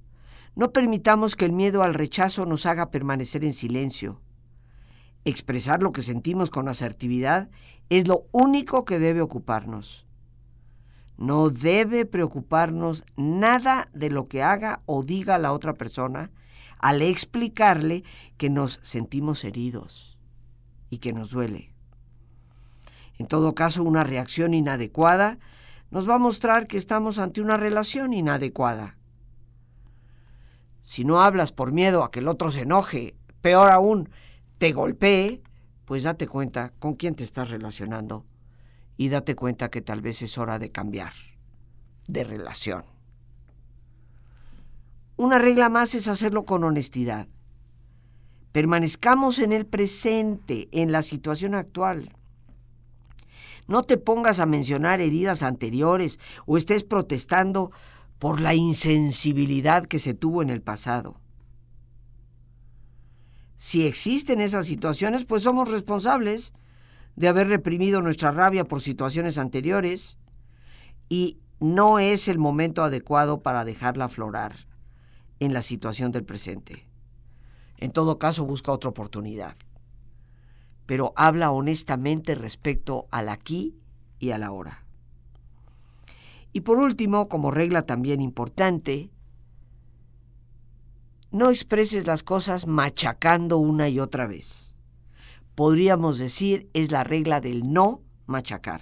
no 0.55 0.73
permitamos 0.73 1.35
que 1.35 1.45
el 1.45 1.53
miedo 1.53 1.81
al 1.81 1.93
rechazo 1.93 2.45
nos 2.45 2.65
haga 2.65 2.91
permanecer 2.91 3.45
en 3.45 3.53
silencio. 3.53 4.21
Expresar 5.23 5.81
lo 5.81 5.91
que 5.91 6.01
sentimos 6.01 6.49
con 6.49 6.67
asertividad 6.67 7.49
es 7.89 8.07
lo 8.07 8.27
único 8.31 8.83
que 8.83 8.99
debe 8.99 9.21
ocuparnos. 9.21 10.05
No 11.21 11.51
debe 11.51 12.07
preocuparnos 12.07 13.05
nada 13.15 13.87
de 13.93 14.09
lo 14.09 14.27
que 14.27 14.41
haga 14.41 14.81
o 14.87 15.03
diga 15.03 15.37
la 15.37 15.53
otra 15.53 15.75
persona 15.75 16.31
al 16.79 17.03
explicarle 17.03 18.03
que 18.37 18.49
nos 18.49 18.79
sentimos 18.81 19.43
heridos 19.43 20.17
y 20.89 20.97
que 20.97 21.13
nos 21.13 21.29
duele. 21.29 21.75
En 23.19 23.27
todo 23.27 23.53
caso, 23.53 23.83
una 23.83 24.03
reacción 24.03 24.55
inadecuada 24.55 25.37
nos 25.91 26.09
va 26.09 26.15
a 26.15 26.17
mostrar 26.17 26.65
que 26.65 26.77
estamos 26.77 27.19
ante 27.19 27.39
una 27.39 27.55
relación 27.55 28.13
inadecuada. 28.13 28.97
Si 30.81 31.05
no 31.05 31.21
hablas 31.21 31.51
por 31.51 31.71
miedo 31.71 32.03
a 32.03 32.09
que 32.09 32.21
el 32.21 32.27
otro 32.27 32.49
se 32.49 32.61
enoje, 32.61 33.15
peor 33.41 33.69
aún, 33.69 34.09
te 34.57 34.71
golpee, 34.71 35.43
pues 35.85 36.01
date 36.01 36.27
cuenta 36.27 36.73
con 36.79 36.95
quién 36.95 37.13
te 37.13 37.23
estás 37.23 37.51
relacionando 37.51 38.25
y 38.97 39.09
date 39.09 39.35
cuenta 39.35 39.69
que 39.69 39.81
tal 39.81 40.01
vez 40.01 40.21
es 40.21 40.37
hora 40.37 40.59
de 40.59 40.71
cambiar 40.71 41.13
de 42.07 42.23
relación. 42.23 42.83
Una 45.17 45.39
regla 45.39 45.69
más 45.69 45.95
es 45.95 46.07
hacerlo 46.07 46.45
con 46.45 46.63
honestidad. 46.63 47.27
Permanezcamos 48.51 49.39
en 49.39 49.53
el 49.53 49.65
presente, 49.65 50.67
en 50.71 50.91
la 50.91 51.01
situación 51.01 51.55
actual. 51.55 52.09
No 53.67 53.83
te 53.83 53.97
pongas 53.97 54.39
a 54.39 54.45
mencionar 54.45 54.99
heridas 54.99 55.43
anteriores 55.43 56.19
o 56.45 56.57
estés 56.57 56.83
protestando 56.83 57.71
por 58.19 58.41
la 58.41 58.53
insensibilidad 58.53 59.85
que 59.85 59.99
se 59.99 60.13
tuvo 60.13 60.41
en 60.41 60.49
el 60.49 60.61
pasado. 60.61 61.19
Si 63.55 63.85
existen 63.85 64.41
esas 64.41 64.65
situaciones, 64.65 65.23
pues 65.25 65.43
somos 65.43 65.69
responsables 65.69 66.53
de 67.15 67.27
haber 67.27 67.47
reprimido 67.47 68.01
nuestra 68.01 68.31
rabia 68.31 68.65
por 68.65 68.81
situaciones 68.81 69.37
anteriores 69.37 70.17
y 71.09 71.37
no 71.59 71.99
es 71.99 72.27
el 72.27 72.39
momento 72.39 72.83
adecuado 72.83 73.41
para 73.41 73.63
dejarla 73.63 74.05
aflorar 74.05 74.67
en 75.39 75.53
la 75.53 75.61
situación 75.61 76.11
del 76.11 76.23
presente. 76.23 76.87
En 77.77 77.91
todo 77.91 78.17
caso, 78.17 78.45
busca 78.45 78.71
otra 78.71 78.89
oportunidad. 78.89 79.55
Pero 80.85 81.13
habla 81.15 81.51
honestamente 81.51 82.35
respecto 82.35 83.07
al 83.11 83.29
aquí 83.29 83.75
y 84.19 84.31
a 84.31 84.37
la 84.37 84.51
hora. 84.51 84.83
Y 86.53 86.61
por 86.61 86.79
último, 86.79 87.27
como 87.27 87.51
regla 87.51 87.81
también 87.81 88.21
importante, 88.21 89.09
no 91.31 91.49
expreses 91.49 92.07
las 92.07 92.23
cosas 92.23 92.67
machacando 92.67 93.57
una 93.57 93.87
y 93.87 93.99
otra 93.99 94.27
vez. 94.27 94.70
Podríamos 95.61 96.17
decir 96.17 96.71
es 96.73 96.91
la 96.91 97.03
regla 97.03 97.39
del 97.39 97.71
no 97.71 98.01
machacar. 98.25 98.81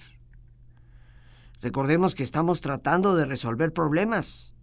Recordemos 1.59 2.15
que 2.15 2.23
estamos 2.23 2.61
tratando 2.61 3.17
de 3.17 3.25
resolver 3.25 3.73
problemas 3.73 4.55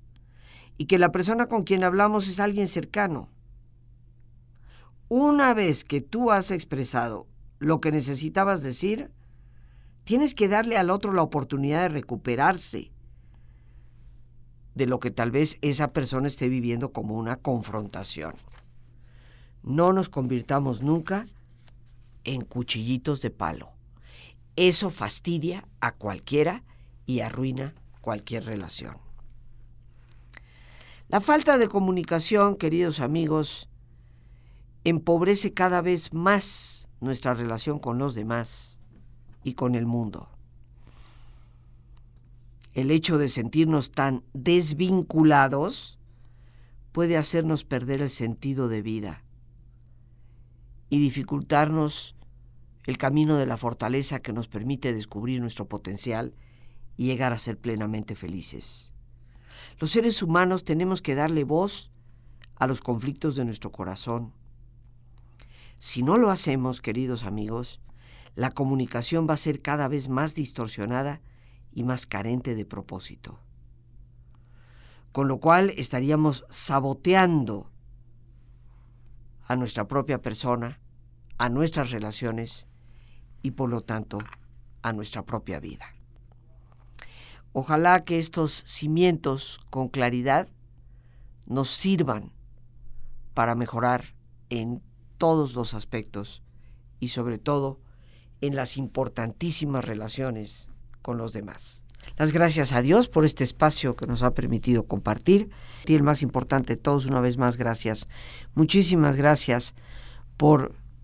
y 0.78 0.86
que 0.86 0.98
la 0.98 1.12
persona 1.12 1.44
con 1.44 1.64
quien 1.64 1.84
hablamos 1.84 2.26
es 2.26 2.40
alguien 2.40 2.68
cercano. 2.68 3.28
Una 5.08 5.52
vez 5.52 5.84
que 5.84 6.00
tú 6.00 6.30
has 6.30 6.50
expresado 6.52 7.26
lo 7.58 7.82
que 7.82 7.92
necesitabas 7.92 8.62
decir, 8.62 9.10
tienes 10.04 10.34
que 10.34 10.48
darle 10.48 10.78
al 10.78 10.88
otro 10.88 11.12
la 11.12 11.20
oportunidad 11.20 11.82
de 11.82 11.90
recuperarse 11.90 12.92
de 14.74 14.86
lo 14.86 15.00
que 15.00 15.10
tal 15.10 15.30
vez 15.30 15.58
esa 15.60 15.88
persona 15.88 16.28
esté 16.28 16.48
viviendo 16.48 16.94
como 16.94 17.14
una 17.14 17.36
confrontación. 17.36 18.32
No 19.62 19.92
nos 19.92 20.08
convirtamos 20.08 20.82
nunca 20.82 21.26
en 22.26 22.42
cuchillitos 22.42 23.22
de 23.22 23.30
palo. 23.30 23.70
Eso 24.56 24.90
fastidia 24.90 25.66
a 25.80 25.92
cualquiera 25.92 26.62
y 27.06 27.20
arruina 27.20 27.74
cualquier 28.02 28.44
relación. 28.44 28.98
La 31.08 31.22
falta 31.22 31.56
de 31.56 31.68
comunicación, 31.68 32.56
queridos 32.56 33.00
amigos, 33.00 33.70
empobrece 34.84 35.54
cada 35.54 35.80
vez 35.80 36.12
más 36.12 36.88
nuestra 37.00 37.32
relación 37.32 37.78
con 37.78 37.96
los 37.96 38.14
demás 38.14 38.80
y 39.42 39.54
con 39.54 39.74
el 39.74 39.86
mundo 39.86 40.28
el 42.76 42.90
hecho 42.90 43.16
de 43.16 43.30
sentirnos 43.30 43.90
tan 43.90 44.22
desvinculados 44.34 45.98
puede 46.92 47.16
hacernos 47.16 47.64
perder 47.64 48.02
el 48.02 48.10
sentido 48.10 48.68
de 48.68 48.82
vida 48.82 49.24
y 50.90 50.98
dificultarnos 50.98 52.15
el 52.86 52.98
camino 52.98 53.36
de 53.36 53.46
la 53.46 53.56
fortaleza 53.56 54.20
que 54.20 54.32
nos 54.32 54.46
permite 54.46 54.94
descubrir 54.94 55.40
nuestro 55.40 55.68
potencial 55.68 56.34
y 56.96 57.06
llegar 57.06 57.32
a 57.32 57.38
ser 57.38 57.58
plenamente 57.58 58.14
felices. 58.14 58.92
Los 59.78 59.90
seres 59.90 60.22
humanos 60.22 60.64
tenemos 60.64 61.02
que 61.02 61.14
darle 61.14 61.44
voz 61.44 61.90
a 62.54 62.66
los 62.66 62.80
conflictos 62.80 63.36
de 63.36 63.44
nuestro 63.44 63.72
corazón. 63.72 64.32
Si 65.78 66.02
no 66.02 66.16
lo 66.16 66.30
hacemos, 66.30 66.80
queridos 66.80 67.24
amigos, 67.24 67.80
la 68.34 68.52
comunicación 68.52 69.26
va 69.28 69.34
a 69.34 69.38
ser 69.38 69.60
cada 69.60 69.88
vez 69.88 70.08
más 70.08 70.34
distorsionada 70.34 71.20
y 71.72 71.82
más 71.82 72.06
carente 72.06 72.54
de 72.54 72.64
propósito. 72.64 73.40
Con 75.12 75.28
lo 75.28 75.40
cual 75.40 75.70
estaríamos 75.76 76.46
saboteando 76.48 77.70
a 79.46 79.56
nuestra 79.56 79.88
propia 79.88 80.22
persona, 80.22 80.80
a 81.38 81.48
nuestras 81.48 81.90
relaciones 81.90 82.68
y 83.46 83.52
por 83.52 83.70
lo 83.70 83.80
tanto 83.80 84.18
a 84.82 84.92
nuestra 84.92 85.22
propia 85.22 85.60
vida. 85.60 85.94
Ojalá 87.52 88.04
que 88.04 88.18
estos 88.18 88.64
cimientos 88.66 89.60
con 89.70 89.88
claridad 89.88 90.48
nos 91.46 91.70
sirvan 91.70 92.32
para 93.34 93.54
mejorar 93.54 94.16
en 94.50 94.82
todos 95.16 95.54
los 95.54 95.74
aspectos 95.74 96.42
y 96.98 97.08
sobre 97.08 97.38
todo 97.38 97.78
en 98.40 98.56
las 98.56 98.76
importantísimas 98.76 99.84
relaciones 99.84 100.70
con 101.00 101.16
los 101.16 101.32
demás. 101.32 101.86
Las 102.16 102.32
gracias 102.32 102.72
a 102.72 102.82
Dios 102.82 103.08
por 103.08 103.24
este 103.24 103.44
espacio 103.44 103.94
que 103.94 104.06
nos 104.06 104.22
ha 104.22 104.34
permitido 104.34 104.86
compartir. 104.86 105.50
Y 105.86 105.94
el 105.94 106.02
más 106.02 106.22
importante 106.22 106.74
de 106.74 106.80
todos, 106.80 107.06
una 107.06 107.20
vez 107.20 107.36
más, 107.36 107.56
gracias. 107.56 108.08
Muchísimas 108.54 109.16
gracias 109.16 109.74
por 110.36 110.74